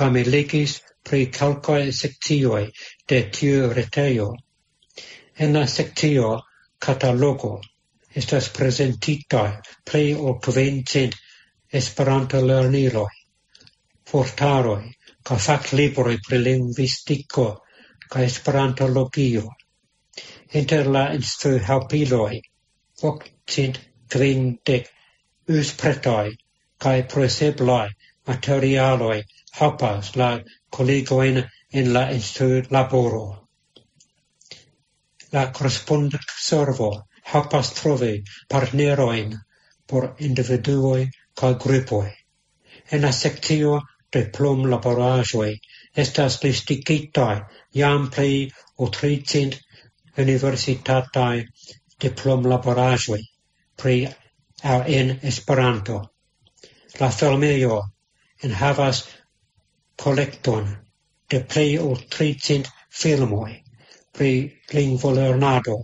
kaj 0.00 0.10
mi 0.16 0.24
legis 0.36 0.80
pri 1.08 1.26
calcae 1.38 1.92
sectioi 2.00 2.64
de 3.08 3.22
tiu 3.38 3.72
retejo. 3.72 4.28
En 5.36 5.52
la 5.58 5.66
sectio 5.66 6.30
catalogo 6.78 7.60
estas 8.22 8.48
presentita 8.58 9.44
plei 9.90 10.14
o 10.14 10.38
quencent 10.38 11.14
Esperanto 11.72 12.40
lerniloi, 12.46 13.14
portaroj, 14.10 14.82
ca 15.24 15.36
fac 15.44 15.70
libroi 15.72 16.18
pri 16.26 16.38
linguistico 16.38 17.46
ca 18.12 18.20
esperantologio. 18.20 19.44
Inter 20.60 20.90
la 20.96 21.04
instru 21.16 21.54
helpiloi, 21.68 22.42
octcent 23.10 23.80
quindec 24.12 24.90
uspretoi 25.48 26.36
cae 26.84 27.06
proseblai 27.14 27.88
materialoi 28.28 29.18
hapas 29.60 30.12
la 30.20 30.30
collegoen 30.76 31.40
en 31.72 31.92
la 31.92 32.10
laboro. 32.70 33.48
La 35.32 35.52
corresponda 35.52 36.18
servo 36.40 36.90
helpas 37.32 37.72
trovi 37.72 38.22
partneroin 38.48 39.38
por 39.86 40.14
individuoi 40.18 41.08
ca 41.34 41.52
gruppoi. 41.52 42.10
En 42.90 43.02
la 43.02 43.12
sectio 43.12 43.80
de 44.12 44.22
plum 44.36 44.70
laborajoi 44.70 45.52
estas 45.96 46.42
listigitai 46.42 47.40
jam 47.74 48.10
pli 48.10 48.50
o 48.76 48.88
tricent 48.88 49.56
universitatai 50.18 51.46
diplom 52.04 52.46
laborajoi 52.52 53.22
pri 53.82 53.96
au 54.62 54.82
en 54.86 55.18
Esperanto. 55.22 56.02
La 57.00 57.10
filmeo 57.10 57.82
en 58.42 58.52
havas 58.52 59.04
collecton 59.96 60.81
de 61.32 61.40
plei 61.52 61.76
ol 61.80 62.00
tricent 62.14 62.68
filmoi 63.00 63.52
pri 64.16 64.32
lingvolernado 64.76 65.76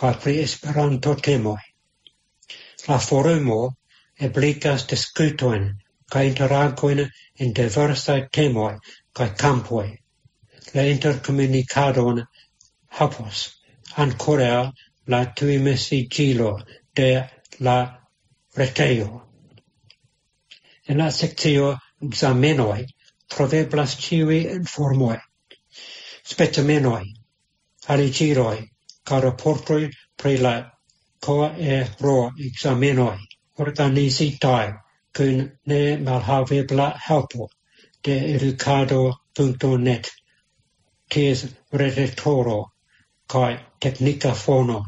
ca 0.00 0.12
pri 0.22 0.34
esperanto 0.42 1.14
temoi. 1.26 1.64
La 2.88 2.98
forumo 3.08 3.58
eblicas 4.28 4.86
diskutojn 4.92 5.66
ca 6.10 6.22
interagoin 6.30 7.04
in 7.42 7.52
diversae 7.58 8.28
temoi 8.38 8.78
ca 9.12 9.28
campoi. 9.42 9.90
La 10.74 10.86
intercomunicadon 10.94 12.24
hapos 12.98 13.44
ankoraŭ 14.04 14.72
la 15.12 15.20
tujmesigilo 15.36 16.50
de 16.96 17.10
la 17.60 17.78
reteo. 18.56 19.22
En 20.88 20.98
la 20.98 21.10
sectio 21.10 21.72
examenoi 22.08 22.86
troveblas 23.28 23.96
ciui 23.98 24.40
informoi, 24.58 25.18
spetamenoi, 26.24 27.04
aligiroi, 27.86 28.58
ca 29.04 29.20
raportoi 29.20 29.90
pre 30.16 30.38
la 30.38 30.54
coero 31.20 32.32
examenoi 32.48 33.18
organisitai 33.58 34.72
cun 35.16 35.36
ne 35.66 35.96
malhavebla 36.06 36.86
helpo 37.06 37.48
de 38.04 38.14
educado.net 38.34 40.10
ties 41.14 41.44
redaktoro 41.80 42.58
kai 43.32 43.52
technica 43.80 44.32
fono. 44.34 44.78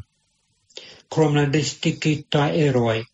Crom 1.09 1.35
la 1.35 1.45
distikita 1.47 2.49
eroi, 2.67 3.05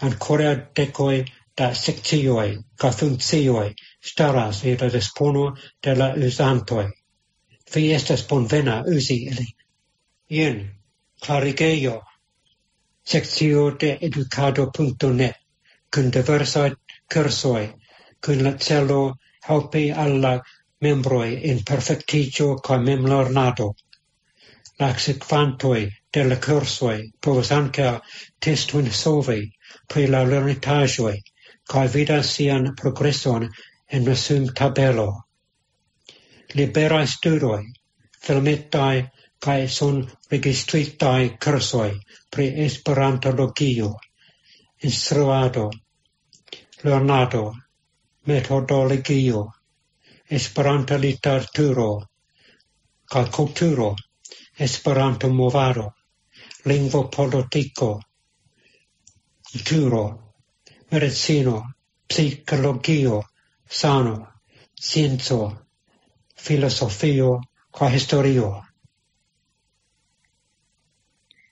ancora 0.00 0.54
decoi 0.74 1.24
da 1.56 1.72
sectioi, 1.74 2.58
ca 2.76 2.90
funccioi, 2.90 3.74
staras 4.00 4.64
je 4.64 4.76
la 4.80 4.88
respono 4.88 5.56
de 5.82 5.94
la 5.94 6.14
usantoi. 6.26 6.86
Vi 7.74 7.92
estas 7.94 8.26
bonvena 8.28 8.82
usi 8.96 9.16
ili. 9.32 9.46
Ien, 10.28 10.70
clarigeio, 11.24 12.00
sectio 13.04 13.70
de 13.80 13.98
educado.net, 14.00 15.36
cun 15.94 16.10
diversaj 16.10 16.72
cursoi, 17.14 17.66
cun 18.24 18.42
la 18.44 18.52
celo 18.66 19.02
helpi 19.48 19.90
alla 19.90 20.40
membroi 20.80 21.30
in 21.50 21.62
perfectigio 21.64 22.54
ca 22.56 22.78
memlornado. 22.78 23.74
La 24.78 24.92
sequantoi 24.98 25.88
de 26.12 26.24
la 26.24 26.36
cursoi 26.36 27.10
povas 27.20 27.50
anca 27.52 28.00
testuin 28.38 28.90
solvi 28.90 29.42
pri 29.88 30.06
la 30.06 30.22
lernitagioi, 30.24 31.18
ca 31.70 31.84
vidas 31.86 32.30
sian 32.36 32.74
progresson 32.80 33.48
en 33.92 34.04
la 34.08 34.14
sum 34.14 34.46
tabelo. 34.54 35.08
Liberae 36.54 37.06
studoi, 37.06 37.64
filmetai 38.24 39.08
cae 39.44 39.68
son 39.68 40.02
registritai 40.30 41.36
cursoi 41.44 41.92
pre 42.30 42.46
Esperantologio, 42.66 43.90
instruado, 44.82 45.70
lernado, 46.84 47.44
metodologio, 48.26 49.42
Esperanta 50.30 50.96
literaturo, 50.96 51.88
ca 53.10 53.24
culturo, 53.36 53.94
Esperanto 54.56 55.28
movado, 55.28 55.94
lingvo 56.64 57.08
politico, 57.08 58.00
culturo, 59.50 60.04
medicino, 60.90 61.56
psicologio, 62.06 63.29
sano, 63.70 64.32
scienzo, 64.74 65.66
filosofio, 66.34 67.38
qua 67.70 67.88
historio. 67.88 68.66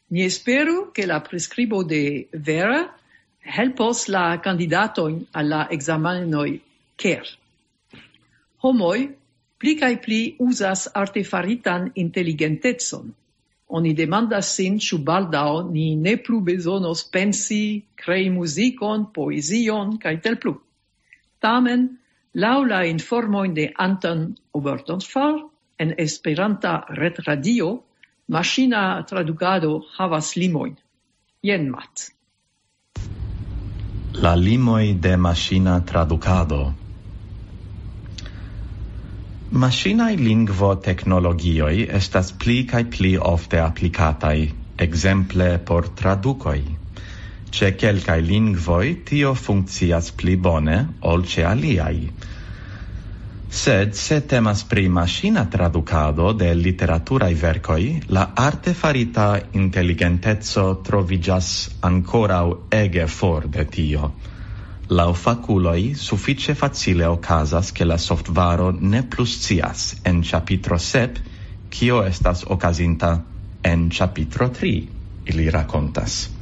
Mi 0.08 0.24
espero 0.24 0.90
che 0.90 1.06
la 1.06 1.20
prescribo 1.20 1.84
de 1.84 2.28
Vera 2.32 2.92
helpos 3.38 4.08
la 4.08 4.40
candidatoin 4.40 5.26
alla 5.30 5.68
examenoi 5.70 6.60
ker. 6.96 7.22
Homoi 8.62 9.14
pli 9.56 9.76
cae 9.76 9.98
pli 9.98 10.34
usas 10.38 10.88
artefaritan 10.92 11.92
intelligentezon. 11.94 13.14
Oni 13.68 13.94
demandas 13.94 14.50
sin 14.56 14.80
ciu 14.80 14.98
baldao 14.98 15.70
ni 15.70 15.94
ne 15.94 16.16
plu 16.16 16.40
bezonos 16.40 17.04
pensi, 17.04 17.84
krei 17.94 18.28
musicon, 18.28 19.12
poezion 19.12 19.98
cae 19.98 20.18
tel 20.18 20.36
plu. 20.36 20.56
Tamen 21.38 21.98
Laula 22.34 22.82
la 22.82 22.84
informojn 22.84 23.54
de 23.54 23.72
Anton 23.78 24.34
Obertonsfall 24.52 25.48
en 25.78 25.94
Esperanta 25.96 26.84
retradio, 26.90 27.82
machina 28.28 29.02
tradukado 29.08 29.84
havas 29.96 30.36
limoin. 30.36 30.76
Jen 31.42 31.70
mat. 31.70 32.10
La 34.12 34.34
limoj 34.36 35.00
de 35.00 35.16
machina 35.16 35.80
tradukado. 35.80 36.74
Machinae 39.50 40.16
lingvo 40.16 40.74
teknologioj 40.74 41.86
estas 42.00 42.32
pli 42.32 42.66
kaj 42.66 42.84
pli 42.90 43.16
ofte 43.16 43.60
aplikataj, 43.60 44.50
ekzemple 44.76 45.58
por 45.64 45.88
tradukoj. 45.88 46.77
Ce 47.50 47.74
quelcae 47.74 48.20
lingvoi 48.20 49.02
tio 49.02 49.34
funccias 49.34 50.12
pli 50.12 50.36
bone 50.36 50.94
ol 51.00 51.24
ce 51.24 51.44
aliai. 51.44 52.12
Sed 53.48 53.94
se 53.96 54.20
temas 54.20 54.62
pri 54.64 54.88
maschina 54.88 55.46
traducado 55.48 56.32
de 56.32 56.52
literaturae 56.54 57.34
vercoi, 57.34 58.02
la 58.08 58.32
arte 58.34 58.74
farita 58.74 59.40
intelligentezzo 59.52 60.82
trovigas 60.84 61.70
ancorau 61.80 62.68
ege 62.70 63.06
for 63.06 63.48
de 63.48 63.64
tio. 63.64 64.12
Lau 64.88 65.12
faculoi 65.12 65.94
suffice 65.94 66.54
facile 66.54 67.06
ocasas 67.06 67.72
che 67.72 67.84
la 67.84 67.96
softvaro 67.96 68.70
ne 68.70 69.02
plus 69.02 69.40
cias 69.40 69.96
en 70.04 70.22
chapitro 70.22 70.78
sep, 70.78 71.18
cio 71.70 72.02
estas 72.04 72.44
ocasinta 72.46 73.24
en 73.62 73.90
chapitro 73.90 74.48
tri, 74.50 74.88
ili 75.24 75.50
racontas. 75.50 76.37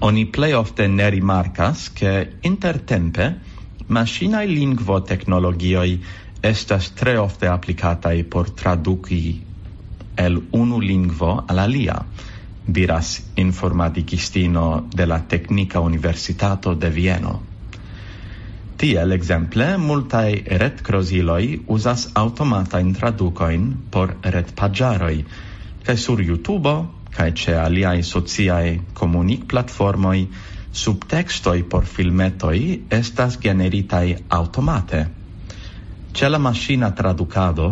Oni 0.00 0.26
plei 0.26 0.52
ofte 0.52 0.86
ne 0.88 1.10
rimarcas 1.10 1.92
che 1.92 2.36
intertempe 2.42 3.40
machinae 3.86 4.46
lingvo 4.46 5.02
technologioi 5.02 5.98
estas 6.40 6.90
tre 6.92 7.16
ofte 7.16 7.46
applicatai 7.46 8.24
por 8.24 8.50
traduci 8.50 9.42
el 10.14 10.40
unu 10.50 10.78
lingvo 10.80 11.44
all'alia, 11.46 12.04
diras 12.66 13.22
informaticistino 13.34 14.88
de 14.94 15.06
la 15.06 15.20
Tecnica 15.20 15.80
Universitato 15.80 16.74
de 16.74 16.90
Vieno. 16.90 17.42
Tiel 18.76 19.12
exemple, 19.12 19.76
multae 19.78 20.42
ret 20.58 20.82
crosiloi 20.82 21.62
usas 21.66 22.10
automata 22.14 22.78
in 22.78 22.92
traducoin 22.92 23.72
por 23.90 24.16
ret 24.22 24.52
pagiaroi, 24.54 25.24
cae 25.84 25.96
sur 25.96 26.20
YouTube 26.20 26.74
kaj 27.16 27.28
ĉe 27.42 27.56
aliaj 27.64 27.96
i 28.02 28.78
komunikplatformoj 29.00 30.16
i 31.54 31.62
por 31.74 31.84
i 32.52 32.80
estas 32.90 33.38
generitaj 33.40 34.06
automate 34.28 35.04
ce 36.14 36.28
la 36.30 36.38
maŝina 36.38 36.92
traducado 36.94 37.66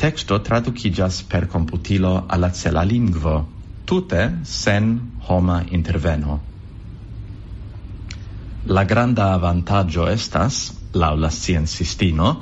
texto 0.00 0.38
tradukiĝas 0.40 1.22
per 1.28 1.46
computilo 1.52 2.12
alla 2.28 2.48
cela 2.50 2.82
lingvo, 2.88 3.36
tute 3.84 4.22
sen 4.44 4.88
homa 5.28 5.62
interveno. 5.78 6.38
La 8.66 8.84
granda 8.84 9.32
avantaggio 9.34 10.08
estas, 10.08 10.72
la 10.92 11.12
la 11.14 11.30
sciencistino, 11.30 12.32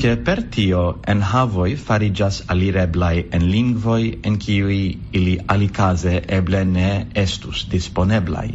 che 0.00 0.16
per 0.16 0.42
tio 0.44 1.00
en 1.12 1.20
havoi 1.22 1.74
farigas 1.76 2.38
alireblai 2.52 3.26
en 3.36 3.42
lingvoi 3.54 4.06
en 4.24 4.38
kiui 4.44 4.98
ili 5.12 5.34
alicase 5.54 6.14
eble 6.38 6.64
ne 6.64 6.90
estus 7.22 7.66
disponeblai. 7.74 8.48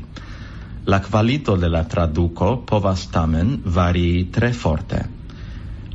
La 0.86 1.00
qualito 1.02 1.56
de 1.58 1.70
la 1.70 1.84
traduco 1.84 2.50
povas 2.72 3.08
tamen 3.14 3.62
varii 3.78 4.26
tre 4.32 4.52
forte. 4.54 5.04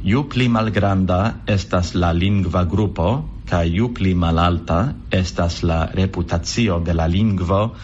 Ju 0.02 0.24
pli 0.32 0.48
malgranda 0.48 1.20
estas 1.46 1.94
la 1.94 2.12
lingva 2.12 2.64
grupo, 2.64 3.10
ca 3.50 3.62
ju 3.64 3.92
pli 3.94 4.14
malalta 4.14 4.80
estas 5.10 5.62
la 5.62 5.84
reputatio 5.94 6.78
de 6.78 6.94
la 6.94 7.06
lingvo, 7.06 7.74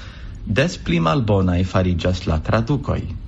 des 0.47 0.79
pli 0.79 1.01
malbonai 1.01 1.65
farigas 1.65 2.27
la 2.27 2.39
traducoi. 2.39 3.26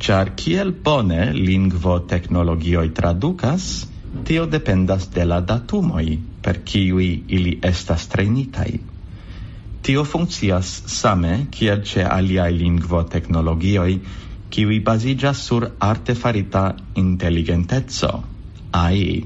Char 0.00 0.30
kiel 0.32 0.70
bone 0.72 1.26
lingvo 1.36 1.98
technologioi 2.08 2.88
traducas, 2.96 3.64
tio 4.24 4.46
dependas 4.48 5.10
de 5.12 5.26
la 5.28 5.42
datumoi 5.44 6.14
per 6.40 6.62
kiui 6.64 7.08
ili 7.28 7.50
estas 7.68 8.06
trenitaj. 8.08 8.70
Tio 9.84 10.04
funccias 10.08 10.70
same 10.94 11.34
kiel 11.52 11.82
ce 11.90 12.06
aliai 12.14 12.56
lingvo 12.56 13.02
technologioi 13.12 13.98
kiui 14.48 14.78
basigas 14.80 15.42
sur 15.50 15.66
artefarita 15.90 16.62
intelligentezzo, 17.02 18.10
AI, 18.72 19.20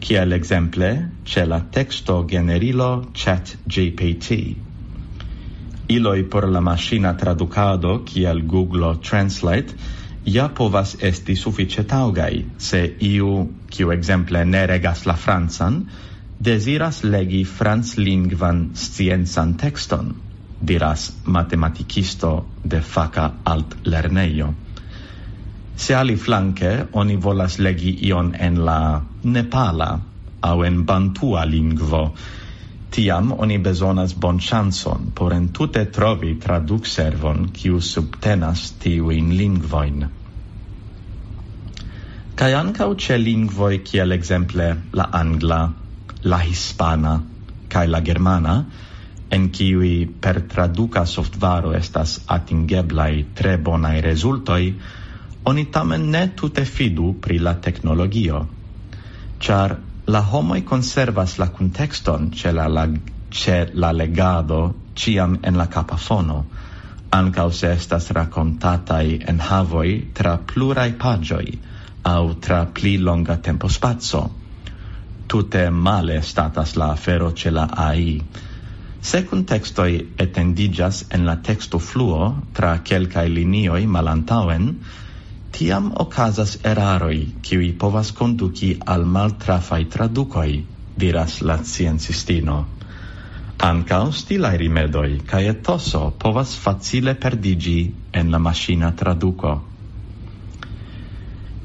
kiel 0.00 0.32
exemple 0.32 0.94
ce 1.24 1.44
la 1.44 1.60
texto 1.60 2.22
generilo 2.24 2.88
chat 3.12 3.52
GPT. 3.68 4.40
Iloi 5.92 6.24
por 6.24 6.48
la 6.48 6.64
machina 6.64 7.12
traducado 7.20 7.98
kiel 8.08 8.42
Google 8.46 8.96
Translate 9.10 9.76
ja 10.26 10.48
povas 10.48 10.96
esti 11.00 11.36
sufiĉe 11.38 11.84
taŭgaj 11.86 12.32
se 12.58 12.80
iu, 13.08 13.32
kiu 13.70 13.92
ekzemple 13.94 14.42
ne 14.44 14.66
regas 14.66 15.04
la 15.06 15.14
francan, 15.16 15.84
deziras 16.38 17.02
legi 17.04 17.44
franclingvan 17.46 18.70
sciencan 18.74 19.54
tekston, 19.56 20.14
diras 20.60 21.12
matematikisto 21.24 22.32
de 22.64 22.80
faca 22.80 23.30
altlernejo. 23.44 24.52
Se 25.76 25.94
ali 25.94 26.16
flanke 26.16 26.72
oni 26.92 27.16
volas 27.16 27.58
legi 27.58 27.92
ion 28.08 28.34
en 28.40 28.58
la 28.64 28.80
nepala 29.22 29.90
aŭ 30.42 30.56
en 30.66 30.82
bantua 30.88 31.44
lingvo, 31.44 32.02
Tiam 32.90 33.32
oni 33.32 33.58
bezonas 33.58 34.14
chanson 34.40 35.12
por 35.14 35.32
entute 35.32 35.84
trovi 35.92 36.34
tradukservon 36.40 37.48
kiu 37.52 37.80
subtenas 37.80 38.72
tiujn 38.78 39.36
lingvoin. 39.36 40.06
Kaj 42.36 42.52
ancau 42.54 42.94
ce 42.94 43.18
lingvoi 43.18 43.78
kiel 43.82 44.12
exemple 44.12 44.76
la 44.92 45.08
angla, 45.12 45.72
la 46.24 46.38
hispana 46.38 47.22
kai 47.68 47.86
la 47.86 48.00
germana, 48.00 48.64
en 49.30 49.48
kiui 49.50 50.06
per 50.06 50.40
traduca 50.48 51.04
softvaro 51.06 51.72
estas 51.74 52.20
atingeblai 52.26 53.24
tre 53.34 53.56
bonai 53.58 54.00
resultoi, 54.00 54.74
oni 55.46 55.64
tamen 55.70 56.10
ne 56.10 56.28
tute 56.36 56.64
fidu 56.64 57.14
pri 57.20 57.38
la 57.38 57.54
technologio, 57.54 58.46
char 59.40 59.76
la 60.06 60.20
homoi 60.20 60.62
conservas 60.62 61.38
la 61.38 61.48
contexton 61.48 62.30
ce 62.30 62.52
la, 62.52 62.68
la 62.68 62.86
ce 63.30 63.70
la 63.74 63.92
legado 63.92 64.74
ciam 64.94 65.38
en 65.42 65.56
la 65.58 65.66
capafono, 65.66 66.44
ancaus 67.10 67.58
se 67.60 67.72
estas 67.72 68.10
racontatai 68.10 69.20
en 69.28 69.40
havoi 69.40 70.10
tra 70.14 70.36
plurai 70.38 70.92
pagioi, 70.92 71.58
au 72.02 72.34
tra 72.34 72.64
pli 72.66 72.96
longa 72.98 73.36
tempo 73.36 73.68
spazio. 73.68 74.30
Tute 75.26 75.70
male 75.70 76.22
statas 76.22 76.76
la 76.76 76.92
afero 76.92 77.32
ce 77.32 77.50
la 77.50 77.66
AI. 77.74 78.22
Se 79.00 79.24
contextoi 79.24 80.14
etendigas 80.16 81.04
en 81.10 81.26
la 81.26 81.36
texto 81.36 81.78
fluo 81.78 82.42
tra 82.52 82.78
quelcae 82.78 83.28
linioi 83.28 83.86
malantauen, 83.86 84.70
tiam 85.56 85.86
okazas 85.96 86.58
eraroi, 86.68 87.20
kiwi 87.42 87.70
povas 87.80 88.10
conduci 88.12 88.74
al 88.84 89.06
maltrafai 89.08 89.84
traducoi, 89.88 90.64
diras 90.96 91.40
la 91.40 91.56
sciencistino. 91.64 92.56
Ancao 93.68 94.10
stilai 94.12 94.56
rimedoi, 94.60 95.22
ca 95.24 95.40
etoso 95.40 96.10
povas 96.18 96.52
facile 96.64 97.14
perdigi 97.14 97.94
en 98.12 98.30
la 98.30 98.38
machina 98.38 98.90
traduko. 98.92 99.54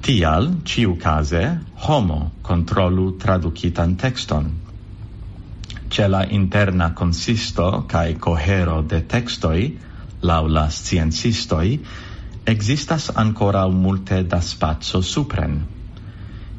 Tial, 0.01 0.47
ĉiukaze, 0.63 1.43
homo 1.87 2.31
kontrolu 2.41 3.17
tradukitan 3.19 3.97
tekston. 3.97 4.47
Ce 5.91 6.07
la 6.07 6.23
interna 6.39 6.93
consisto 6.95 7.83
cae 7.91 8.15
cohero 8.15 8.81
de 8.81 9.01
textoi, 9.01 9.67
laulas 10.21 10.79
la 10.93 11.05
Existas 12.45 13.11
ancora 13.15 13.67
multe 13.67 14.23
da 14.23 14.41
spazio 14.41 15.01
supren. 15.01 15.59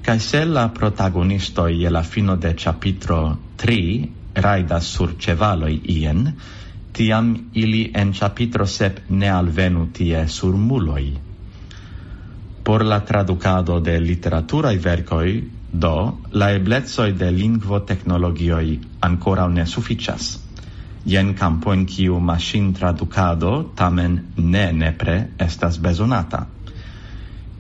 Kaj 0.03 0.19
se 0.21 0.45
la 0.45 0.69
protagonisto 0.69 1.67
je 1.69 1.91
la 1.91 2.03
fino 2.03 2.37
de 2.37 2.55
capitro 2.55 3.37
3 3.57 4.09
raidas 4.35 4.87
sur 4.87 5.15
cevaloi 5.19 5.81
ien, 5.85 6.33
tiam 6.93 7.35
ili 7.55 7.91
en 7.95 8.13
chapitro 8.13 8.67
7 8.67 9.11
ne 9.11 9.31
alvenu 9.31 9.89
tie 9.93 10.29
sur 10.29 10.55
muloi. 10.57 11.19
Por 12.63 12.85
la 12.85 13.01
traducado 13.01 13.81
de 13.81 13.99
literaturae 14.01 14.79
vercoi, 14.79 15.51
do, 15.73 16.19
la 16.33 16.53
eblezoi 16.53 17.13
de 17.13 17.31
lingvo 17.31 17.81
technologioi 17.81 18.81
ancora 19.01 19.49
ne 19.49 19.67
sufficias 19.67 20.42
jen 21.05 21.35
campo 21.35 21.73
in 21.73 21.85
kiu 21.87 22.21
machine 22.21 22.73
traducado 22.73 23.73
tamen 23.75 24.33
ne 24.37 24.73
nepre 24.73 25.33
estas 25.39 25.79
bezonata. 25.79 26.47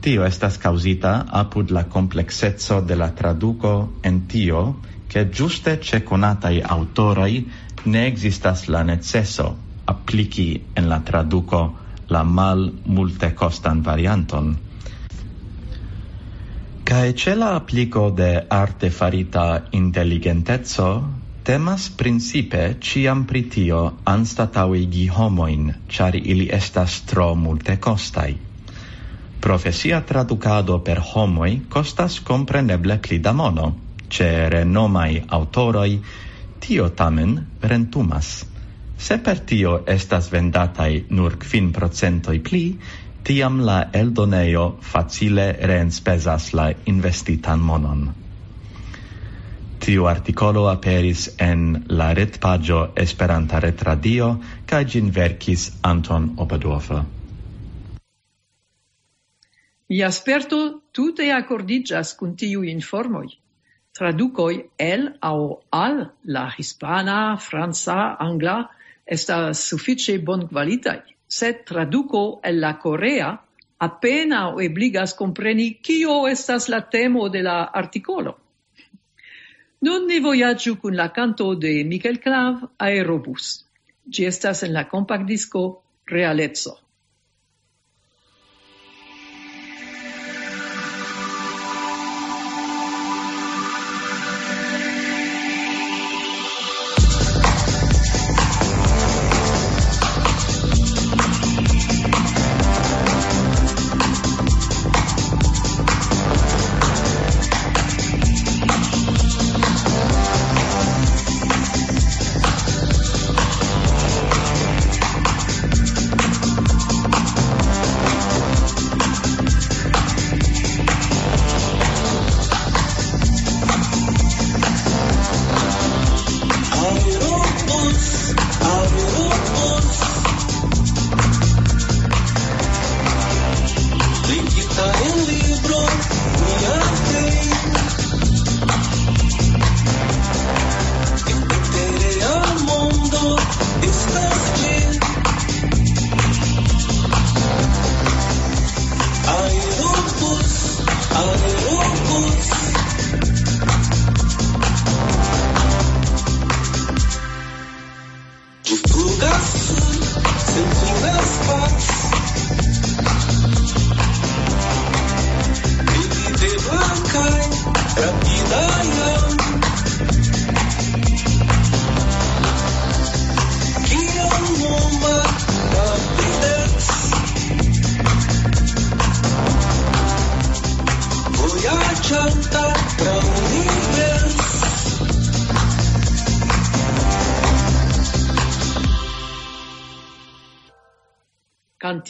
Tio 0.00 0.24
estas 0.24 0.58
causita 0.58 1.26
apud 1.30 1.70
la 1.70 1.84
complexezzo 1.84 2.80
de 2.80 2.96
la 2.96 3.10
traduco 3.10 3.92
en 4.02 4.26
tio 4.26 4.80
che 5.08 5.28
giuste 5.30 5.78
ce 5.80 6.02
conatai 6.02 6.60
autorai 6.60 7.46
ne 7.84 8.06
existas 8.06 8.66
la 8.66 8.82
necesso 8.82 9.56
applici 9.84 10.62
en 10.74 10.88
la 10.88 11.00
traduco 11.00 11.76
la 12.08 12.22
mal 12.22 12.72
multe 12.84 13.34
costan 13.34 13.82
varianton. 13.82 14.56
Cae 16.84 17.14
ce 17.14 17.34
la 17.34 17.54
applico 17.54 18.10
de 18.10 18.44
arte 18.48 18.90
farita 18.90 19.66
intelligentezzo 19.70 21.21
Temas 21.42 21.88
principe 21.90 22.76
ciam 22.78 23.24
pritio 23.26 23.78
anstatauigi 24.06 25.08
homoin, 25.10 25.72
char 25.90 26.14
ili 26.14 26.46
estas 26.52 27.00
tro 27.10 27.34
multe 27.34 27.76
costai. 27.82 28.36
Profesia 29.40 30.00
traducado 30.06 30.78
per 30.78 31.00
homoi 31.02 31.60
costas 31.68 32.20
compreneble 32.20 32.98
pli 33.02 33.18
da 33.18 33.32
mono, 33.32 33.74
ce 34.08 34.48
renomai 34.54 35.24
autoroi 35.26 35.98
tio 36.60 36.88
tamen 36.88 37.34
rentumas. 37.60 38.46
Se 38.96 39.18
per 39.18 39.40
tio 39.40 39.82
estas 39.86 40.30
vendatai 40.30 41.04
nur 41.10 41.40
quin 41.42 41.72
procentoi 41.72 42.38
pli, 42.38 42.64
tiam 43.24 43.58
la 43.66 43.88
eldoneio 43.92 44.76
facile 44.80 45.52
reenspesas 45.58 46.52
la 46.54 46.70
investitan 46.86 47.58
monon. 47.58 48.21
Tiu 49.82 50.04
articolo 50.06 50.68
aperis 50.70 51.24
en 51.42 51.62
la 52.00 52.12
retpagio 52.14 52.82
Esperanta 53.04 53.58
Retradio 53.64 54.28
kaj 54.70 54.78
gin 54.92 55.08
verkis 55.16 55.64
Anton 55.88 56.28
Obadov. 56.44 56.86
Mi 59.88 59.98
sperto 60.18 60.58
tute 60.94 61.26
accordigas 61.34 62.12
cun 62.20 62.36
tiu 62.36 62.62
informoi. 62.62 63.32
Traducoi 63.98 64.60
el 64.78 65.08
au 65.20 65.42
al 65.70 65.98
la 66.36 66.44
hispana, 66.56 67.36
franca, 67.36 68.16
angla 68.20 68.70
esta 69.04 69.52
suffice 69.52 70.16
bon 70.18 70.46
qualitai, 70.46 71.02
sed 71.26 71.66
traduco 71.66 72.40
el 72.44 72.60
la 72.60 72.78
corea 72.78 73.32
appena 73.78 74.44
obligas 74.54 75.18
compreni 75.18 75.68
kio 75.82 76.28
estas 76.28 76.68
la 76.68 76.80
temo 76.88 77.28
de 77.28 77.42
la 77.42 77.58
articolo. 77.82 78.38
Nun 79.82 80.06
ni 80.06 80.20
voyagiu 80.22 80.76
cun 80.82 80.94
la 80.94 81.08
canto 81.10 81.54
de 81.54 81.72
Michael 81.84 82.18
Clav, 82.22 82.60
Aerobus. 82.78 83.46
Gi 84.12 84.26
estas 84.30 84.62
en 84.62 84.72
la 84.76 84.84
compact 84.92 85.26
disco 85.26 85.62
Realezzo. 86.06 86.76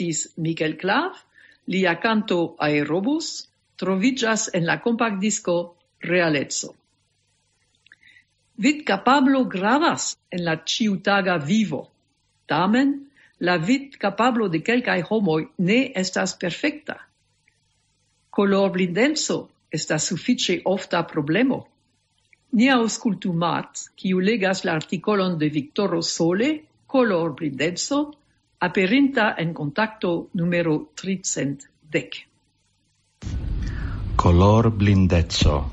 cantis 0.02 0.32
Michael 0.36 0.76
Clav, 0.76 1.12
lia 1.66 1.98
canto 2.00 2.56
Aerobus 2.58 3.48
trovigas 3.76 4.50
en 4.52 4.66
la 4.66 4.80
compact 4.80 5.20
disco 5.20 5.76
Realezzo. 6.00 6.74
Vid 8.56 8.84
capablo 8.84 9.44
gravas 9.44 10.16
en 10.30 10.44
la 10.44 10.62
ciutaga 10.66 11.38
vivo. 11.38 11.90
Tamen, 12.46 13.08
la 13.40 13.56
vid 13.56 13.96
capablo 13.98 14.48
de 14.48 14.62
quelcae 14.62 15.02
homoi 15.08 15.48
ne 15.58 15.92
estas 15.94 16.34
perfecta. 16.34 16.96
Color 18.30 18.70
blindenso 18.72 19.48
estas 19.70 20.06
suffice 20.06 20.60
ofta 20.64 21.02
problemo. 21.02 21.66
Ni 22.52 22.68
auscultumat, 22.68 23.88
kiu 23.96 24.20
legas 24.20 24.64
l'articolon 24.64 25.38
de 25.38 25.48
Victoro 25.48 26.02
Sole, 26.02 26.60
color 26.86 27.32
blindenso, 27.34 28.12
aperinta 28.62 29.34
en 29.36 29.52
contacto 29.52 30.28
numero 30.34 30.92
300 30.94 31.66
dec. 31.90 32.28
Color 34.14 34.70
blindezzo 34.70 35.70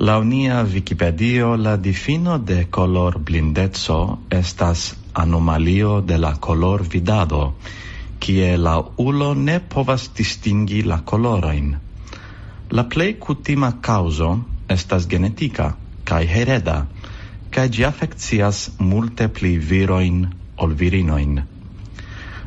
La 0.00 0.18
unia 0.18 0.64
Wikipedio 0.64 1.56
la 1.56 1.76
difino 1.76 2.38
de 2.38 2.66
color 2.68 3.20
blindezzo 3.20 4.18
estas 4.30 4.96
anomalio 5.14 6.00
de 6.00 6.18
la 6.18 6.32
color 6.40 6.82
vidado, 6.88 7.54
kie 8.18 8.56
la 8.56 8.74
ulo 8.96 9.34
ne 9.34 9.60
povas 9.60 10.08
distingi 10.16 10.82
la 10.82 10.98
coloroin. 11.04 11.76
La 12.70 12.88
plei 12.88 13.14
cutima 13.14 13.70
causo 13.80 14.32
estas 14.68 15.06
genetica, 15.06 15.76
cae 16.04 16.26
hereda, 16.26 16.86
cae 17.50 17.68
gi 17.68 17.84
affectias 17.84 18.66
multe 18.78 19.28
pli 19.28 19.58
viroin 19.58 20.39
ol 20.60 20.74
virinoin. 20.78 21.40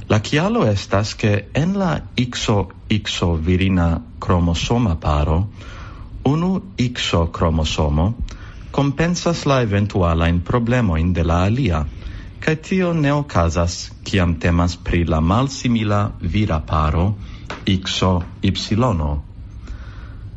La 0.10 0.20
kialo 0.20 0.66
estas 0.68 1.16
che 1.16 1.50
en 1.54 1.78
la 1.80 1.92
XOXO 2.16 3.30
virina 3.46 4.02
cromosoma 4.20 4.96
paro 5.00 5.48
unu 6.24 6.62
XO 6.78 7.28
cromosomo 7.32 8.14
compensas 8.72 9.46
la 9.46 9.62
eventuala 9.62 10.28
in 10.28 10.42
problemo 10.42 10.98
in 10.98 11.14
de 11.14 11.24
la 11.24 11.44
alia 11.44 11.86
kai 12.40 12.56
tio 12.56 12.94
ne 12.94 13.12
okazas 13.14 13.92
kiam 14.04 14.36
temas 14.40 14.76
pri 14.76 15.06
la 15.06 15.20
malsimila 15.22 16.12
vira 16.22 16.60
paro 16.60 17.16
XO 17.66 18.24
Y. 18.42 18.52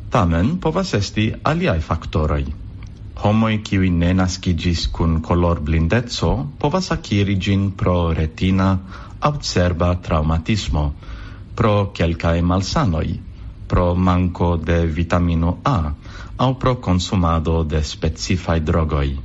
Tamen 0.09 0.57
povas 0.59 0.93
esti 0.93 1.33
aliaj 1.43 1.81
faktoroj. 1.81 2.66
Homoi 3.17 3.57
kiwi 3.65 3.89
ne 3.89 4.13
naskigis 4.13 4.81
cun 4.93 5.21
color 5.25 5.59
blindezzo 5.59 6.29
povas 6.61 6.91
acquiri 6.95 7.35
gin 7.45 7.71
pro 7.71 8.13
retina 8.13 8.67
aut 9.19 9.41
cerba 9.41 9.95
traumatismo, 9.95 10.83
pro 11.55 11.89
quelcae 11.97 12.41
malsanoi, 12.41 13.17
pro 13.67 13.95
manco 13.95 14.57
de 14.57 14.85
vitamino 14.85 15.57
A 15.65 15.93
au 16.37 16.53
pro 16.61 16.75
consumado 16.75 17.63
de 17.63 17.81
specifai 17.81 18.59
drogoi. 18.61 19.17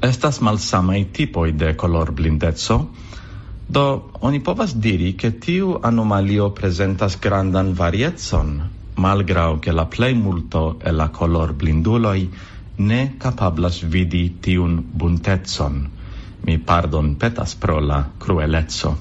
Estas 0.00 0.40
malsamai 0.40 1.04
tipoi 1.12 1.52
de 1.52 1.74
color 1.76 2.12
blindezzo, 2.12 2.88
do 3.68 4.10
oni 4.20 4.40
povas 4.40 4.72
diri 4.72 5.12
che 5.14 5.30
tiu 5.38 5.78
anomalio 5.82 6.50
presentas 6.50 7.20
grandan 7.20 7.74
varietson 7.74 8.79
malgrau 8.94 9.58
che 9.58 9.72
la 9.72 9.86
plei 9.86 10.14
multo 10.14 10.78
e 10.82 10.90
la 10.90 11.08
color 11.08 11.52
blinduloi 11.52 12.30
ne 12.76 13.16
capablas 13.18 13.82
vidi 13.82 14.38
tiun 14.40 14.82
buntetson. 14.92 15.90
Mi 16.46 16.58
pardon 16.58 17.16
petas 17.16 17.54
pro 17.54 17.80
la 17.80 18.10
cruelezzo. 18.18 18.98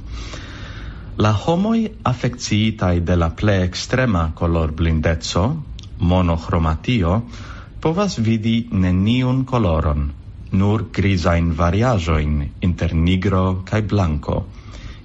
La 1.16 1.32
homoi 1.46 1.90
affecciitai 2.02 3.04
de 3.04 3.16
la 3.16 3.30
ple 3.30 3.64
extrema 3.64 4.32
color 4.34 4.72
blindezzo, 4.72 5.64
monochromatio, 5.98 7.24
povas 7.80 8.18
vidi 8.20 8.68
neniun 8.72 9.46
coloron, 9.46 10.12
nur 10.52 10.90
grisain 10.92 11.54
variajoin 11.56 12.42
inter 12.62 12.94
nigro 12.94 13.62
cae 13.66 13.82
blanco, 13.82 14.46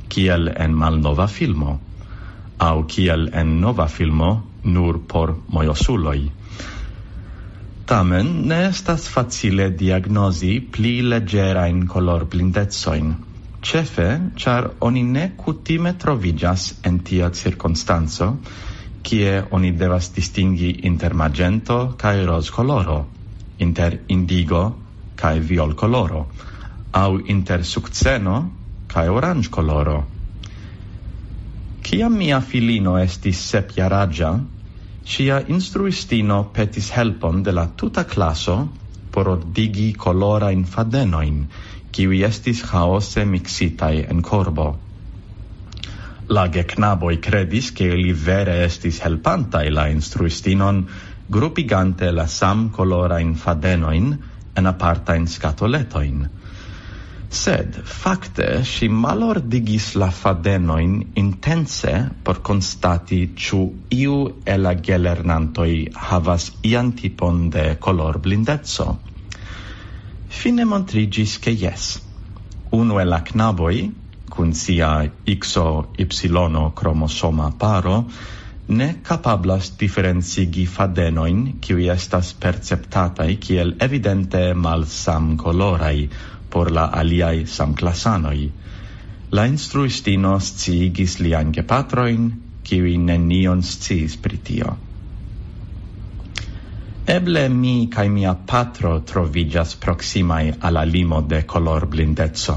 kiel 0.08 0.52
en 0.56 0.74
malnova 0.74 1.26
filmo, 1.26 1.80
au 2.58 2.84
kiel 2.86 3.28
en 3.32 3.60
nova 3.60 3.86
filmo 3.88 4.53
nur 4.64 4.98
por 5.06 5.34
mojosuloi. 5.48 6.30
Tamen 7.86 8.28
ne 8.48 8.64
estas 8.68 9.08
facile 9.12 9.68
diagnosi 9.70 10.60
pli 10.72 11.02
leggerain 11.02 11.86
color 11.86 12.24
blindezzoin, 12.24 13.10
cefe 13.60 14.08
char 14.36 14.70
oni 14.80 15.02
ne 15.02 15.32
cutime 15.36 15.92
trovigas 16.00 16.74
en 16.84 16.98
tia 17.00 17.30
circunstanzo, 17.30 18.30
kie 19.04 19.42
oni 19.50 19.72
devas 19.76 20.08
distingi 20.16 20.70
inter 20.88 21.14
magento 21.14 21.78
cae 22.00 22.24
roz 22.24 22.50
coloro, 22.50 23.04
inter 23.58 24.00
indigo 24.08 24.64
cae 25.14 25.40
viol 25.40 25.74
coloro, 25.74 26.26
au 26.92 27.20
inter 27.26 27.64
succeno 27.64 28.50
cae 28.88 29.08
orange 29.08 29.50
coloro. 29.50 30.04
Ciam 31.84 32.16
mia 32.16 32.40
filino 32.40 32.96
estis 32.98 33.38
sepiaragia 33.50 34.32
cia 35.04 35.42
instruistino 35.48 36.50
petis 36.52 36.90
helpon 36.96 37.42
de 37.42 37.52
la 37.52 37.66
tuta 37.76 38.04
classo 38.04 38.56
por 39.10 39.28
ordigi 39.28 39.92
colora 39.92 40.50
infadenoin, 40.50 41.44
kiwi 41.92 42.22
estis 42.24 42.62
haose 42.72 43.24
mixitai 43.24 44.06
en 44.10 44.22
corbo. 44.22 44.68
La 46.28 46.48
geknaboi 46.48 47.18
credis 47.20 47.70
che 47.72 47.90
li 47.94 48.12
vere 48.12 48.64
estis 48.64 49.02
helpantai 49.04 49.70
la 49.70 49.86
instruistinon, 49.92 50.86
gruppigante 51.28 52.10
la 52.10 52.26
sam 52.26 52.70
colora 52.70 53.20
infadenoin 53.20 54.16
en 54.56 54.66
apartain 54.66 55.28
scatoletoin, 55.28 56.24
sed 57.34 57.74
fakte 57.84 58.46
si 58.64 58.86
malordigis 58.88 59.94
la 59.98 60.10
fadenoin 60.14 60.92
intense 61.18 61.92
por 62.22 62.40
constati 62.46 63.18
ciu 63.34 63.60
iu 63.90 64.18
e 64.46 64.56
la 64.56 64.74
gelernantoi 64.88 65.88
havas 66.10 66.52
ian 66.62 66.92
tipon 66.92 67.50
de 67.50 67.64
color 67.80 68.18
blindezzo. 68.18 68.86
Fine 70.28 70.64
montrigis 70.64 71.38
che 71.38 71.50
yes. 71.50 72.00
Uno 72.70 73.00
e 73.00 73.04
la 73.04 73.20
knaboi, 73.22 73.92
cun 74.28 74.52
sia 74.52 75.10
xo 75.26 75.92
y 75.96 76.08
cromosoma 76.74 77.52
paro, 77.58 78.04
ne 78.66 79.00
capablas 79.02 79.76
differenzigi 79.76 80.66
fadenoin, 80.66 81.58
qui 81.60 81.88
estas 81.88 82.32
perceptatai 82.32 83.36
kiel 83.38 83.74
evidente 83.78 84.54
malsam 84.54 85.36
colorai, 85.36 86.08
por 86.54 86.70
la 86.70 86.86
aliai 87.02 87.46
samclasanoi. 87.50 88.48
La 89.34 89.44
instruistino 89.50 90.36
sciigis 90.38 91.18
lian 91.18 91.50
gepatroin, 91.52 92.28
kiwi 92.62 92.96
nenion 92.98 93.62
sciis 93.62 94.14
pritio. 94.16 94.76
Eble 97.14 97.48
mi 97.52 97.74
cae 97.92 98.08
mia 98.08 98.32
patro 98.34 98.94
trovigas 99.04 99.74
proximai 99.76 100.54
alla 100.60 100.84
limo 100.84 101.20
de 101.20 101.42
color 101.44 101.86
blindezzo. 101.86 102.56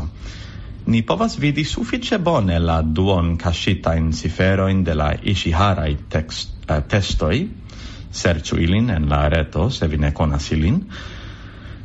Ni 0.85 1.01
povas 1.03 1.35
vidi 1.35 1.65
suffice 1.65 2.19
bone 2.19 2.59
la 2.59 2.81
duon 2.81 3.35
cascitain 3.35 4.13
ciferoin 4.13 4.83
de 4.83 4.93
la 4.95 5.09
Ishiharai 5.11 5.97
text, 6.07 6.53
eh, 6.69 6.77
uh, 6.77 6.83
testoi, 6.87 7.41
sercu 8.11 8.61
ilin 8.63 8.89
en 8.89 9.09
la 9.09 9.27
reto, 9.29 9.69
se 9.69 9.87
vi 9.87 9.97
ne 9.97 10.13
conas 10.13 10.51
ilin, 10.51 10.79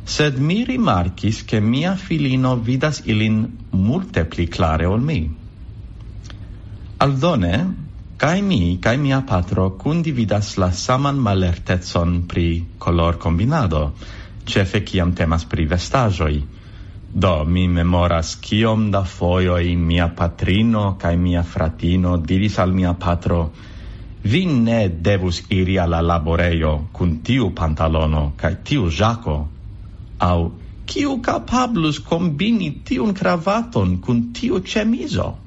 sed 0.05 0.37
mi 0.37 0.63
rimarkis 0.63 1.43
che 1.45 1.59
mia 1.59 1.95
filino 1.95 2.55
vidas 2.57 3.01
ilin 3.05 3.67
multe 3.71 4.25
pli 4.25 4.47
clare 4.47 4.85
ol 4.85 5.01
mi. 5.01 5.21
Aldone, 6.97 7.75
cae 8.17 8.41
mi, 8.41 8.79
cae 8.79 8.97
mia 8.97 9.21
patro 9.21 9.71
condividas 9.75 10.55
la 10.57 10.71
saman 10.71 11.17
malertezon 11.17 12.25
pri 12.27 12.65
color 12.77 13.17
combinado, 13.17 13.93
cefe 14.45 14.83
ciam 14.83 15.13
temas 15.13 15.45
pri 15.45 15.65
vestajoi. 15.65 16.43
Do, 17.13 17.43
mi 17.45 17.67
memoras 17.67 18.39
ciom 18.41 18.89
da 18.91 19.03
foioi 19.03 19.75
mia 19.75 20.07
patrino 20.09 20.95
cae 20.97 21.15
mia 21.15 21.43
fratino 21.43 22.17
diris 22.17 22.57
al 22.59 22.73
mia 22.73 22.93
patro 22.93 23.51
«Vi 24.23 24.45
ne 24.45 24.87
devus 24.89 25.43
iri 25.49 25.77
alla 25.77 25.99
laboreio 26.01 26.87
cun 26.91 27.21
tiu 27.21 27.51
pantalono 27.51 28.33
cae 28.37 28.61
tiu 28.63 28.87
jaco, 28.89 29.52
Au, 30.17 30.51
kiu 30.85 31.19
capablus 31.21 31.99
combini 31.99 32.69
tiun 32.85 33.13
cravaton 33.13 33.99
cun 34.01 34.33
tiu 34.33 34.59
cemiso? 34.59 35.37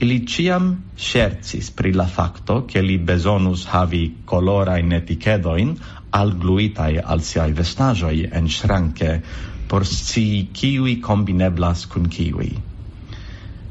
Ili 0.00 0.24
ciam 0.26 0.92
scherzis 0.96 1.70
pri 1.76 1.92
la 1.92 2.06
facto 2.06 2.64
che 2.64 2.80
li 2.80 2.96
besonus 2.98 3.66
havi 3.66 4.22
colora 4.24 4.78
in 4.78 4.92
etichedoin 4.92 5.74
algluitai 6.10 6.98
al 6.98 7.20
siai 7.20 7.52
vestagioi 7.52 8.28
en 8.32 8.48
shranke 8.48 9.22
por 9.68 9.86
si 9.86 10.50
kiwi 10.52 11.00
combineblas 11.00 11.86
cun 11.86 12.08
kiwi. 12.08 12.50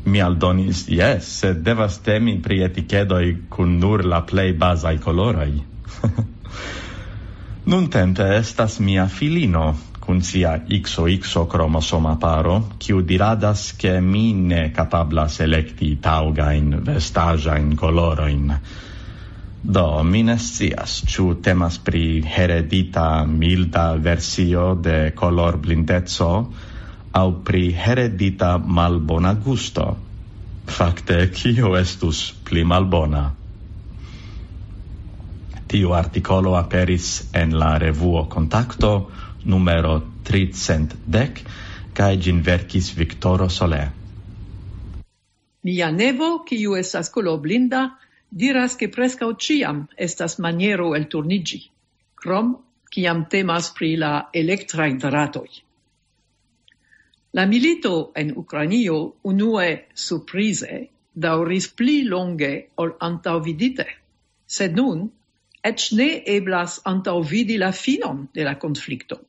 Mi 0.06 0.22
aldonis, 0.22 0.86
yes, 0.88 1.28
sed 1.42 1.64
devas 1.66 2.00
temi 2.06 2.38
pri 2.40 2.62
etichedoi 2.70 3.50
cun 3.50 3.80
nur 3.80 4.06
la 4.06 4.22
plei 4.22 4.54
basai 4.54 4.98
coloroi. 4.98 5.60
Nun 7.70 7.86
tempe 7.94 8.26
estas 8.34 8.80
mia 8.82 9.04
filino, 9.06 9.76
cun 10.02 10.24
sia 10.26 10.56
XOXO 10.66 11.44
cromosoma 11.46 12.16
paro, 12.18 12.56
kiu 12.82 13.04
diradas 13.06 13.76
che 13.78 14.00
mi 14.02 14.34
ne 14.34 14.72
capablas 14.74 15.38
electi 15.46 16.00
taugain 16.02 16.80
vestagiain 16.88 17.76
coloroin. 17.78 18.56
Do, 19.62 20.02
mi 20.02 20.24
ne 20.24 20.40
scias, 20.42 21.04
ciu 21.06 21.36
temas 21.46 21.78
pri 21.78 22.24
heredita 22.26 23.26
milda 23.30 23.94
versio 24.02 24.74
de 24.74 25.14
color 25.14 25.62
blindezzo, 25.62 26.32
au 27.12 27.34
pri 27.44 27.70
heredita 27.70 28.58
malbona 28.58 29.36
gusto. 29.36 29.92
Fakte, 30.66 31.28
kio 31.30 31.78
estus 31.78 32.32
pli 32.50 32.66
malbona? 32.66 33.39
Tiu 35.70 35.92
articolo 35.94 36.56
aperis 36.58 37.08
en 37.34 37.52
la 37.54 37.78
revuo 37.78 38.24
Contacto 38.26 39.12
numero 39.46 39.92
310 40.30 41.44
kaj 41.94 42.16
gin 42.18 42.40
verkis 42.48 42.88
Victoro 42.98 43.46
Solé. 43.50 43.82
Mia 45.64 45.92
nevo, 45.92 46.30
kiu 46.48 46.74
estas 46.80 47.12
koloblinda, 47.14 47.84
diras 48.32 48.78
ke 48.80 48.90
preskaŭ 48.96 49.30
ĉiam 49.46 49.84
estas 50.08 50.40
maniero 50.46 50.96
el 50.98 51.06
turniĝi, 51.14 51.60
krom 52.16 52.56
kiam 52.90 53.26
temas 53.36 53.70
pri 53.78 53.92
la 54.06 54.14
elektraj 54.34 54.90
dratoj. 55.06 55.50
La 57.38 57.46
milito 57.46 57.94
en 58.16 58.34
Ukrainio 58.42 58.98
unue 59.34 59.70
surprize 59.94 60.82
dauris 61.14 61.70
pli 61.70 62.02
longe 62.10 62.52
ol 62.82 62.98
antaŭvidite, 63.12 63.86
sed 64.58 64.74
nun 64.82 65.06
eĉ 65.64 65.92
ne 66.00 66.08
eblas 66.36 66.80
antaŭvidi 66.88 67.58
la 67.60 67.72
finon 67.72 68.28
de 68.34 68.44
la 68.48 68.56
conflicto. 68.56 69.20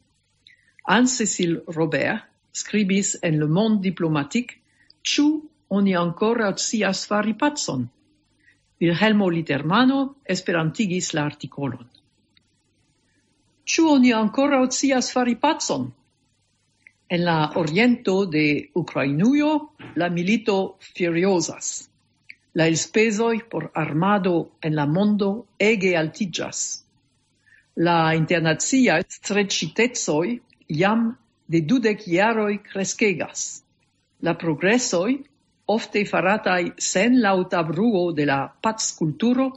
Anne 0.86 1.06
Cecil 1.06 1.60
Robert 1.76 2.26
scribis 2.52 3.16
en 3.22 3.38
Le 3.38 3.46
Monde 3.46 3.82
Diplomatique 3.82 4.60
«Ĉu 5.02 5.26
oni 5.70 5.96
ancora 5.96 6.52
scias 6.56 7.06
fari 7.06 7.34
pacon?» 7.34 7.88
Wilhelmo 8.80 9.28
Litermano 9.28 10.16
esperantigis 10.24 11.12
la 11.14 11.26
articolon. 11.28 11.84
Ĉu 13.66 13.86
oni 13.92 14.12
ancora 14.12 14.62
scias 14.70 15.12
fari 15.12 15.36
pacon? 15.36 15.90
En 17.10 17.24
la 17.24 17.52
oriento 17.56 18.24
de 18.24 18.70
Ucrainuio, 18.74 19.74
la 19.96 20.08
milito 20.08 20.78
furiosas 20.80 21.89
la 22.54 22.66
elspesoi 22.66 23.42
por 23.48 23.70
armado 23.74 24.52
en 24.60 24.74
la 24.74 24.86
mondo 24.86 25.46
ege 25.58 25.96
altigas. 25.96 26.84
La 27.76 28.14
internazia 28.14 29.00
strecitezoi 29.08 30.40
iam 30.68 31.16
de 31.46 31.60
dudec 31.60 32.06
iaroi 32.08 32.58
crescegas. 32.58 33.62
La 34.22 34.34
progressoi, 34.34 35.20
ofte 35.66 36.04
faratai 36.04 36.72
sen 36.76 37.20
lauta 37.22 37.62
bruo 37.62 38.10
de 38.12 38.26
la 38.26 38.40
pats 38.62 38.92
culturo, 38.98 39.50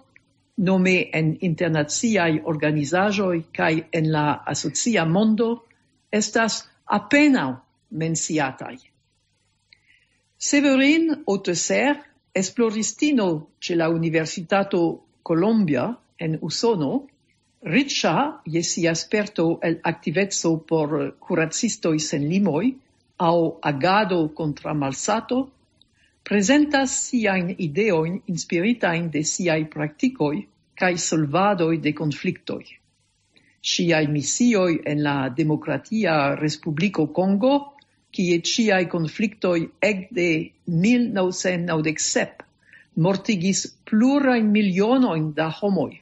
nome 0.57 1.09
en 1.11 1.37
internaziai 1.41 2.39
organizajoi 2.45 3.43
cae 3.51 3.87
en 3.91 4.11
la 4.11 4.43
asocia 4.45 5.05
mondo, 5.05 5.65
estas 6.11 6.63
apenao 6.85 7.57
mensiatai. 7.89 8.77
Severin 10.37 11.23
Oteser 11.25 12.12
esploristino 12.34 13.49
ce 13.59 13.75
la 13.75 13.89
Universitato 13.89 15.05
Columbia 15.21 15.97
en 16.17 16.38
Usono, 16.41 17.07
riccia 17.61 18.41
je 18.45 18.63
si 18.63 18.88
asperto 18.88 19.59
el 19.61 19.79
activezzo 19.81 20.57
por 20.57 21.15
curacistoi 21.19 21.99
sen 21.99 22.27
limoi 22.27 22.73
au 23.17 23.59
agado 23.61 24.34
contra 24.34 24.73
malsato, 24.73 25.51
presentas 26.23 26.91
siain 27.07 27.53
ideoin 27.57 28.21
inspiritain 28.25 29.09
de 29.09 29.23
siai 29.23 29.65
practicoi 29.65 30.47
cae 30.75 30.97
solvadoi 30.97 31.77
de 31.77 31.93
conflictoi. 31.93 32.65
Siai 33.61 34.07
misioi 34.07 34.81
en 34.84 35.03
la 35.03 35.29
Democratia 35.29 36.36
Respublico 36.36 37.07
Congo 37.13 37.75
kie 38.14 38.38
ciai 38.45 38.86
conflictoi 38.88 39.61
ec 39.89 40.07
de 40.20 40.30
1997 40.66 42.45
mortigis 42.95 43.61
plurain 43.89 44.45
milionoin 44.57 45.32
da 45.34 45.47
homoi, 45.49 46.01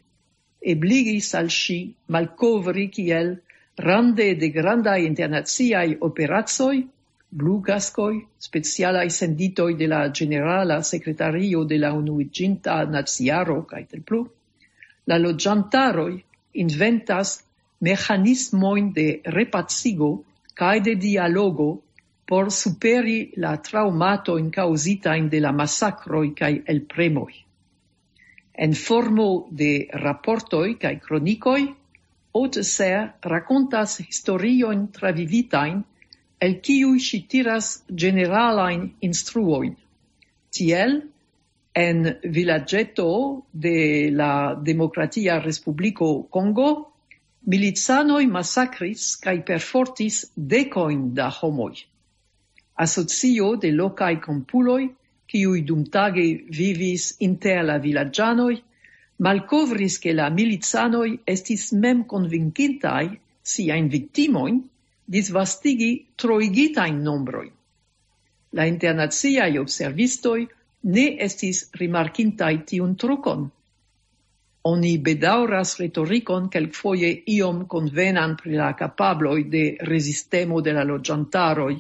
ebligis 0.73 1.33
al 1.39 1.49
si 1.49 1.79
malcovri 2.07 2.89
ciel 2.95 3.29
rande 3.77 4.35
de 4.41 4.49
grandai 4.57 5.05
internaziai 5.05 5.95
operazoi, 6.07 6.87
blu 7.31 7.61
gascoi, 7.61 8.17
specialai 8.37 9.09
senditoi 9.09 9.75
de 9.75 9.87
la 9.87 10.01
generala 10.11 10.81
secretario 10.83 11.63
de 11.63 11.77
la 11.77 11.93
unuiginta 11.93 12.83
naziaro, 12.85 13.63
cae 13.63 13.85
tel 13.87 14.03
plu, 14.03 14.25
la 15.07 15.17
logiantaroi 15.17 16.19
inventas 16.53 17.39
mechanismoin 17.79 18.91
de 18.93 19.21
repazigo 19.23 20.11
cae 20.53 20.81
de 20.81 20.95
dialogo 20.95 21.81
por 22.31 22.49
superi 22.49 23.33
la 23.35 23.57
traumato 23.57 24.31
traumatoin 24.31 24.51
causitain 24.51 25.27
de 25.27 25.39
la 25.41 25.51
massacroi 25.51 26.29
cae 26.33 26.61
elpremoi. 26.65 27.33
En 28.55 28.73
formo 28.73 29.49
de 29.51 29.89
raportoi 29.91 30.77
cae 30.79 30.99
cronicoi, 30.99 31.65
Audeser 32.33 33.15
racontas 33.21 33.97
historioin 33.99 34.87
travivitain 34.95 35.83
el 36.39 36.61
kiu 36.61 36.95
si 36.99 37.19
tiras 37.27 37.83
generalain 38.03 38.93
instruoin. 39.01 39.75
Tiel, 40.49 41.01
en 41.75 42.17
villagetto 42.23 43.43
de 43.51 44.09
la 44.09 44.55
Democratia 44.55 45.39
Respublico 45.39 46.27
Congo, 46.29 46.93
milizanoi 47.43 48.25
massacris 48.27 49.17
cae 49.17 49.43
perfortis 49.43 50.31
decoin 50.35 51.13
da 51.13 51.27
homoi 51.29 51.90
asocio 52.85 53.55
de 53.61 53.71
locai 53.71 54.17
compuloi, 54.19 54.89
kiui 55.29 55.61
dumtage 55.63 56.25
vivis 56.57 57.15
inter 57.27 57.63
la 57.63 57.77
villagianoi, 57.77 58.57
malcovris 59.21 59.99
che 59.99 60.13
la 60.13 60.29
milizanoi 60.29 61.19
estis 61.33 61.71
mem 61.71 62.05
convincintai 62.05 63.07
siain 63.53 63.87
victimoin 63.87 64.57
disvastigi 65.05 65.91
troigitain 66.15 67.01
nombroi. 67.03 67.51
La 68.57 68.65
internaziai 68.65 69.57
observistoi 69.57 70.47
ne 70.95 71.05
estis 71.27 71.69
rimarkintai 71.79 72.55
tiun 72.65 72.95
trucon. 72.95 73.45
Oni 74.71 74.97
bedauras 74.97 75.77
retoricon 75.79 76.49
quelcfoie 76.49 77.11
iom 77.35 77.63
convenan 77.67 78.35
pri 78.41 78.57
la 78.57 78.73
capabloi 78.73 79.47
de 79.49 79.63
resistemo 79.89 80.61
de 80.61 80.73
la 80.73 80.83
logiantaroi, 80.83 81.77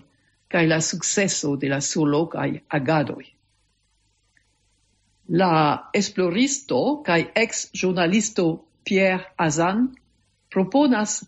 cae 0.51 0.67
la 0.67 0.81
successo 0.81 1.55
de 1.55 1.69
la 1.71 1.79
surlocae 1.79 2.63
agadoi. 2.67 3.25
La 5.41 5.89
esploristo 5.93 6.79
cae 7.07 7.29
ex-journalisto 7.43 8.45
Pierre 8.83 9.31
Azan 9.37 9.85
proponas 10.49 11.21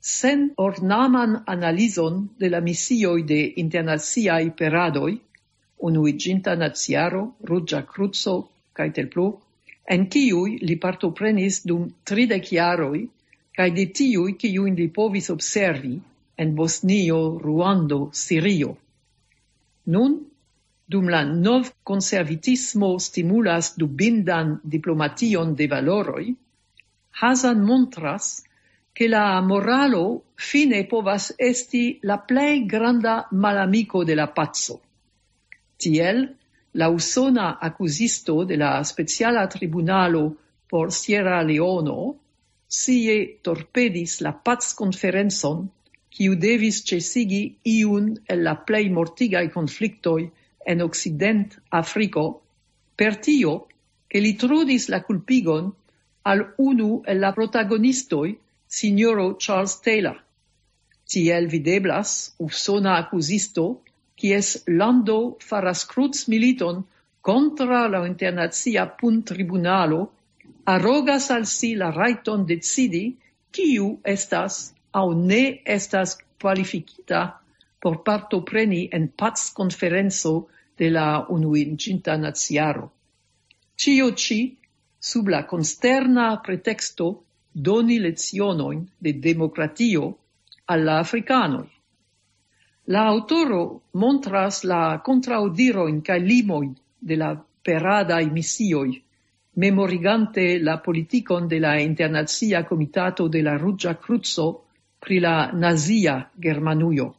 sen 0.00 0.52
ornaman 0.56 1.42
analison 1.46 2.28
de 2.38 2.48
la 2.48 2.60
misioi 2.60 3.24
de 3.26 3.40
internaziai 3.64 4.52
peradoi, 4.60 5.18
unuiginta 5.78 6.54
naziaro, 6.54 7.34
ruggia 7.50 7.82
cruzo, 7.82 8.36
cae 8.72 8.92
tel 8.94 9.08
plu, 9.08 9.26
en 9.90 10.06
ciui 10.12 10.58
li 10.62 10.76
partoprenis 10.76 11.64
dum 11.66 11.88
tridec 12.04 12.52
iaroi, 12.52 13.02
cae 13.56 13.74
de 13.74 13.86
tiui 13.90 14.36
ciuin 14.38 14.78
li 14.78 14.86
povis 14.88 15.30
observi, 15.34 15.96
en 16.38 16.54
Bosnio, 16.54 17.38
Ruando, 17.42 18.10
Sirio. 18.12 18.76
Nun, 19.92 20.18
dum 20.86 21.08
la 21.10 21.24
nov 21.24 21.72
conservitismo 21.82 22.98
stimulas 22.98 23.74
dubindan 23.76 24.60
diplomation 24.62 25.54
de 25.54 25.66
valoroi, 25.66 26.36
Hazan 27.20 27.64
montras 27.64 28.44
che 28.92 29.08
la 29.08 29.40
moralo 29.40 30.22
fine 30.36 30.84
povas 30.86 31.32
esti 31.36 31.98
la 32.02 32.18
plei 32.18 32.64
granda 32.66 33.26
malamico 33.30 34.04
de 34.04 34.14
la 34.14 34.28
pazzo. 34.28 34.80
Tiel, 35.76 36.22
la 36.72 36.88
usona 36.88 37.58
accusisto 37.60 38.44
de 38.44 38.56
la 38.56 38.84
speciala 38.84 39.48
tribunalo 39.48 40.36
por 40.68 40.92
Sierra 40.92 41.42
Leono 41.42 42.14
sie 42.68 43.38
torpedis 43.42 44.20
la 44.20 44.32
paz 44.32 44.74
conferenzon 44.74 45.66
quiu 46.14 46.34
devis 46.36 46.82
cesigi 46.88 47.42
iun 47.64 48.12
el 48.32 48.42
la 48.46 48.54
plei 48.68 48.88
mortigai 48.90 49.48
conflictoi 49.52 50.30
en 50.66 50.82
Occident 50.82 51.58
Africo, 51.70 52.24
per 52.96 53.16
tio 53.16 53.66
che 54.08 54.20
li 54.20 54.34
trudis 54.34 54.88
la 54.88 55.02
culpigon 55.02 55.72
al 56.22 56.44
unu 56.58 57.02
el 57.06 57.20
la 57.20 57.32
protagonistoi, 57.32 58.38
signoro 58.66 59.36
Charles 59.36 59.80
Taylor. 59.80 60.18
Tiel 61.08 61.48
videblas 61.48 62.34
usona 62.38 62.96
accusisto, 62.98 63.80
es 64.20 64.64
lando 64.66 65.38
faras 65.40 65.84
cruz 65.86 66.26
militon 66.28 66.84
contra 67.20 67.86
la 67.88 68.06
internazia 68.06 68.86
pun 68.86 69.22
tribunalo, 69.22 70.12
arrogas 70.64 71.30
al 71.30 71.46
si 71.46 71.74
la 71.74 71.90
raiton 71.90 72.44
decidi 72.46 73.16
kiu 73.50 74.00
estas 74.04 74.74
au 74.98 75.12
ne 75.14 75.42
estas 75.64 76.16
qualificita 76.42 77.20
por 77.80 78.02
partopreni 78.02 78.88
en 78.92 79.08
pacconferenco 79.08 80.48
de 80.78 80.90
la 80.90 81.26
unuiginta 81.28 82.16
naziaro. 82.16 82.90
Cio 83.74 84.12
ci, 84.14 84.58
sub 84.98 85.28
la 85.28 85.44
consterna 85.46 86.40
pretexto 86.42 87.24
doni 87.52 87.98
lezionoin 87.98 88.86
de 88.98 89.12
democratio 89.18 90.18
alla 90.64 90.98
africanoi. 90.98 91.68
La 92.84 93.04
autoro 93.06 93.82
montras 93.92 94.62
la 94.64 95.00
contraudiroin 95.04 96.00
ca 96.02 96.16
limoin 96.16 96.74
de 96.98 97.16
la 97.16 97.34
peradai 97.62 98.30
misioi, 98.30 99.02
memorigante 99.54 100.58
la 100.62 100.78
politicon 100.78 101.48
de 101.48 101.58
la 101.58 101.78
Internazia 101.80 102.64
Comitato 102.64 103.28
de 103.28 103.42
la 103.42 103.56
Ruggia 103.56 103.94
Cruzzo 103.96 104.67
pri 105.00 105.20
la 105.20 105.50
nazia 105.52 106.30
Germanujo. 106.36 107.14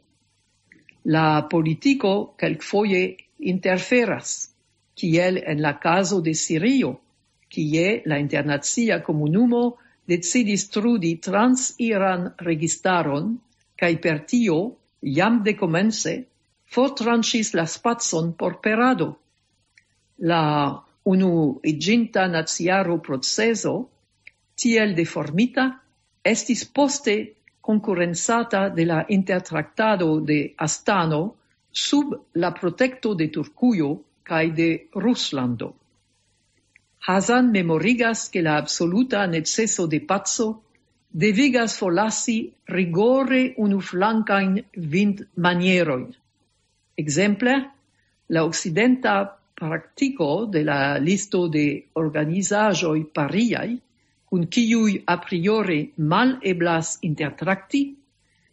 La 1.05 1.47
politico 1.49 2.33
quelcfoje 2.37 3.03
interferas, 3.39 4.49
kiel 4.95 5.39
en 5.45 5.61
la 5.61 5.77
caso 5.79 6.19
de 6.21 6.33
Sirio, 6.33 6.99
kie 7.49 8.01
la 8.05 8.19
internazia 8.19 8.99
comunumo 9.01 9.77
decidis 10.05 10.67
trudi 10.69 11.15
trans 11.17 11.73
Iran 11.79 12.29
registaron 12.45 13.37
kaj 13.79 13.93
per 14.03 14.19
tio 14.27 14.59
jam 15.01 15.41
de 15.43 15.55
comence 15.57 16.13
fortranĉis 16.75 17.53
la 17.57 17.65
spazon 17.65 18.33
por 18.37 18.59
perado. 18.61 19.09
La 20.19 20.43
unu 21.09 21.59
iginta 21.63 22.27
naziaro 22.27 22.99
proceso 23.01 23.73
tiel 24.59 24.93
deformita 24.95 25.69
estis 26.23 26.65
poste 26.65 27.15
concurrenzata 27.69 28.69
de 28.69 28.83
la 28.83 29.05
intertractado 29.09 30.19
de 30.21 30.55
Astano 30.57 31.35
sub 31.71 32.15
la 32.33 32.51
protecto 32.51 33.13
de 33.13 33.27
Turcuyo 33.27 34.01
cae 34.23 34.49
de 34.51 34.89
Ruslando. 34.91 35.75
Hazan 37.05 37.51
memorigas 37.51 38.29
che 38.29 38.41
la 38.41 38.55
absoluta 38.57 39.27
necesso 39.27 39.85
de 39.85 39.99
pazzo 40.01 40.63
devigas 41.11 41.77
folasi 41.77 42.51
rigore 42.65 43.53
unu 43.57 43.79
flancain 43.79 44.65
vint 44.73 45.21
manieroin. 45.35 46.09
Exemple, 46.95 47.53
la 48.29 48.45
occidenta 48.45 49.37
practico 49.53 50.47
de 50.47 50.63
la 50.63 50.97
listo 50.97 51.47
de 51.47 51.85
organizajoi 51.93 53.03
pariai 53.13 53.79
cun 54.29 54.45
ciui 54.53 55.01
a 55.05 55.17
priori 55.17 55.79
mal 55.97 56.37
eblas 56.51 56.97
intertracti, 57.01 57.81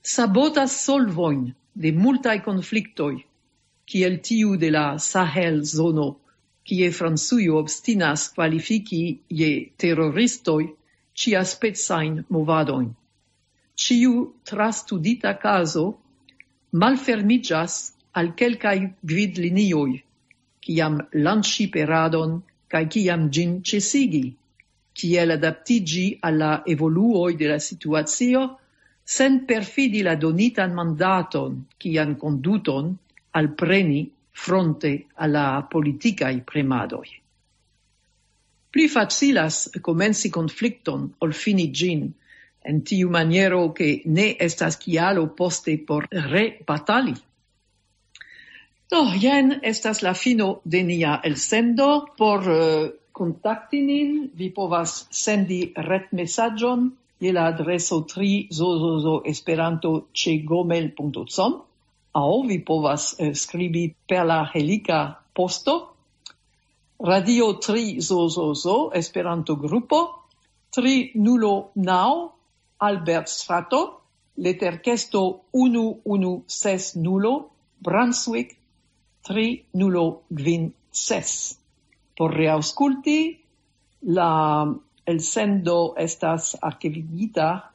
sabotas 0.02 0.72
solvoin 0.84 1.42
de 1.82 1.90
multae 1.92 2.40
conflictoi, 2.40 3.16
ciel 3.84 4.14
tiu 4.28 4.56
de 4.56 4.70
la 4.70 4.86
Sahel 4.98 5.58
zono, 5.64 6.08
cie 6.66 6.88
Fransuio 6.98 7.58
obstinas 7.60 8.30
kvalifiki 8.34 9.02
je 9.40 9.50
cia 11.14 11.44
spezzain 11.44 12.24
movadoin. 12.28 12.88
Ciu 13.76 14.14
trastudita 14.48 15.36
caso 15.44 15.84
malfermigas 16.72 17.92
al 18.18 18.32
quelcae 18.38 18.94
gvid 19.04 19.36
linioi, 19.44 20.00
ciam 20.64 20.98
lanciperadon 21.12 22.40
cae 22.72 22.88
ciam 22.88 23.28
gin 23.30 23.60
cesigi 23.62 24.24
ciel 24.96 25.30
adaptigi 25.36 26.16
alla 26.20 26.62
evoluoi 26.64 27.36
de 27.36 27.48
la 27.52 27.58
situazio, 27.58 28.44
sen 29.04 29.44
perfidi 29.46 30.02
la 30.02 30.16
donitan 30.16 30.72
mandaton, 30.74 31.60
kian 31.78 32.16
conduton 32.16 32.96
al 33.36 33.52
preni 33.52 34.00
fronte 34.32 34.92
alla 35.14 35.66
politicae 35.70 36.40
premadoi. 36.40 37.12
Pli 38.72 38.88
facilas 38.88 39.70
comensi 39.80 40.30
conflicton 40.30 41.06
ol 41.24 41.32
fini 41.32 41.70
gin, 41.70 42.08
en 42.66 42.82
tiu 42.82 43.10
maniero 43.10 43.72
che 43.72 44.02
ne 44.06 44.34
estas 44.38 44.76
chialo 44.76 45.28
poste 45.28 45.78
por 45.78 46.08
rebatali. 46.10 47.14
Do, 48.90 49.00
jen 49.22 49.60
estas 49.62 50.02
la 50.02 50.14
fino 50.14 50.60
de 50.64 50.82
nia 50.82 51.20
el 51.24 51.36
sendo 51.36 51.88
por 52.18 52.48
uh, 52.48 52.90
kontakti 53.16 53.80
nin, 53.80 54.16
vi 54.36 54.50
povas 54.52 55.06
sendi 55.10 55.60
retmesaĝon 55.88 56.90
je 57.24 57.32
la 57.32 57.46
adreso 57.52 58.02
3 58.12 58.52
zozozo 58.52 59.14
esperanto 59.32 59.92
ĉe 60.12 60.34
gomel.com 60.50 61.56
aŭ 62.20 62.32
vi 62.48 62.58
povas 62.70 63.14
eh, 63.18 63.32
skribi 63.34 63.84
per 64.08 64.26
la 64.28 64.40
helika 64.52 65.00
posto 65.34 65.76
Radio 67.12 67.46
3 67.68 68.00
zozozo 68.00 68.76
esperanto 69.00 69.56
gruppo 69.64 69.98
3 70.76 70.94
nulo 71.26 71.54
nau 71.74 72.32
Albert 72.78 73.28
Strato 73.28 73.82
Leterkesto 74.36 75.22
1160 75.52 77.44
Brunswick 77.80 78.56
3 79.28 79.62
nulo 79.72 80.22
gvin 80.28 80.72
ses 80.92 81.58
por 82.16 82.34
reausculti 82.34 83.38
la 84.02 84.74
el 85.04 85.20
sendo 85.20 85.94
estas 85.96 86.56
archivigita 86.60 87.72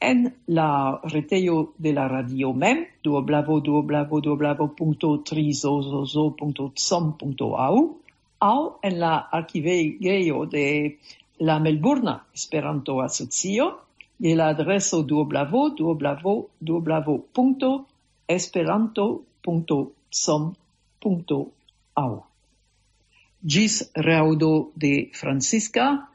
en 0.00 0.34
la 0.46 1.00
retejo 1.04 1.74
de 1.78 1.92
la 1.92 2.08
radio 2.08 2.52
mem 2.52 2.86
duoblavo 3.04 3.60
duoblavo 3.60 4.20
duoblavo 4.20 4.74
punto 4.74 5.18
trizozozo 5.22 6.30
punto 6.38 6.72
som 6.74 7.12
punto 7.18 7.56
au 7.56 8.00
au 8.40 8.78
en 8.82 8.98
la 8.98 9.28
archivejo 9.30 10.46
de 10.46 10.98
la 11.38 11.58
Melbourne 11.58 12.20
Esperanto 12.34 13.00
Asocio 13.00 13.78
e 14.20 14.34
la 14.34 14.48
adreso 14.48 15.02
duoblavo 15.02 15.70
duoblavo 15.70 16.50
duoblavo 16.58 17.18
punto 17.32 17.86
esperanto 18.26 19.22
punto 19.42 19.92
som 20.10 20.54
punto 21.00 21.50
au 21.94 22.31
gis 23.44 23.90
reaudo 23.94 24.72
de 24.76 25.10
Francisca, 25.14 26.08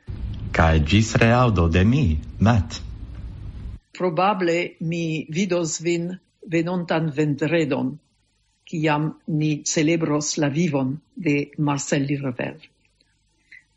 cae 0.52 0.80
gis 0.86 1.16
reaudo 1.16 1.68
de 1.70 1.84
mi, 1.84 2.20
Matt. 2.40 2.82
Probable 3.98 4.78
mi 4.80 5.26
vidos 5.30 5.82
vin 5.82 6.14
venontan 6.48 7.12
vendredon, 7.12 7.98
ciam 8.68 9.14
ni 9.28 9.64
celebros 9.66 10.38
la 10.38 10.50
vivon 10.50 10.98
de 11.16 11.52
Marcel 11.58 12.06
Lirvel. 12.08 12.58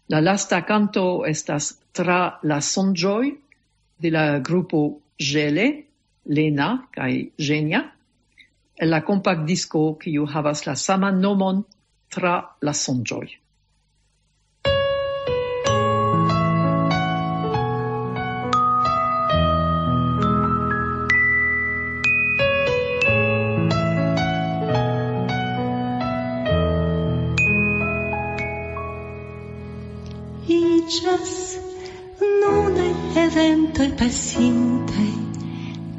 La 0.08 0.20
lasta 0.20 0.62
canto 0.66 1.24
estas 1.26 1.78
tra 1.92 2.38
la 2.42 2.60
sonjoi 2.60 3.36
de 3.98 4.10
la 4.10 4.38
gruppo 4.38 5.00
Gele, 5.18 5.84
Lena 6.26 6.86
cae 6.92 7.30
Genia, 7.38 7.82
el 8.76 8.90
la 8.90 9.02
compact 9.04 9.44
disco 9.46 9.96
quiu 10.00 10.26
havas 10.26 10.64
la 10.66 10.74
sama 10.76 11.10
nomon 11.10 11.64
tra 12.14 12.34
la 12.66 12.72
sonĝoj. 12.74 13.26
Iĝas 30.50 31.36
nunaj 32.20 32.90
eventoj 33.24 33.86
pasintaj, 34.00 35.10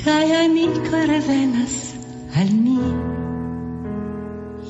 kaj 0.04 0.26
amikoj 0.42 1.06
revenas 1.14 1.80
al 2.42 2.54
mi. 2.66 3.11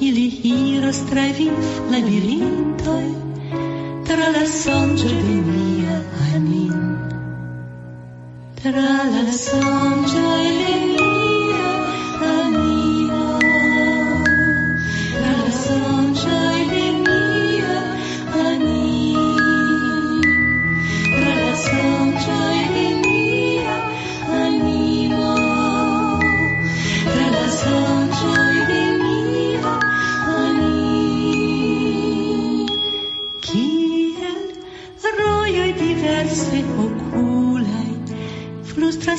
Ili 0.02 0.28
iras 0.44 1.00
tra 1.10 1.26
vif 1.38 1.68
labirintoi 1.92 3.10
tra 4.08 4.28
la 4.36 4.46
songe 4.46 5.12
de 5.26 5.36
mia 5.50 5.98
anin. 6.36 6.80
Tra 8.62 8.94
la 9.14 9.26
songe 9.32 10.26
de 10.60 10.71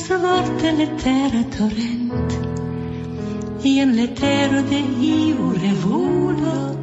questa 0.04 0.18
morte 0.18 0.72
lettera 0.72 1.44
torrente, 1.44 2.34
in 3.62 3.92
l'etero 3.92 4.60
de 4.62 4.78
io 4.98 5.52
revulo. 5.52 6.81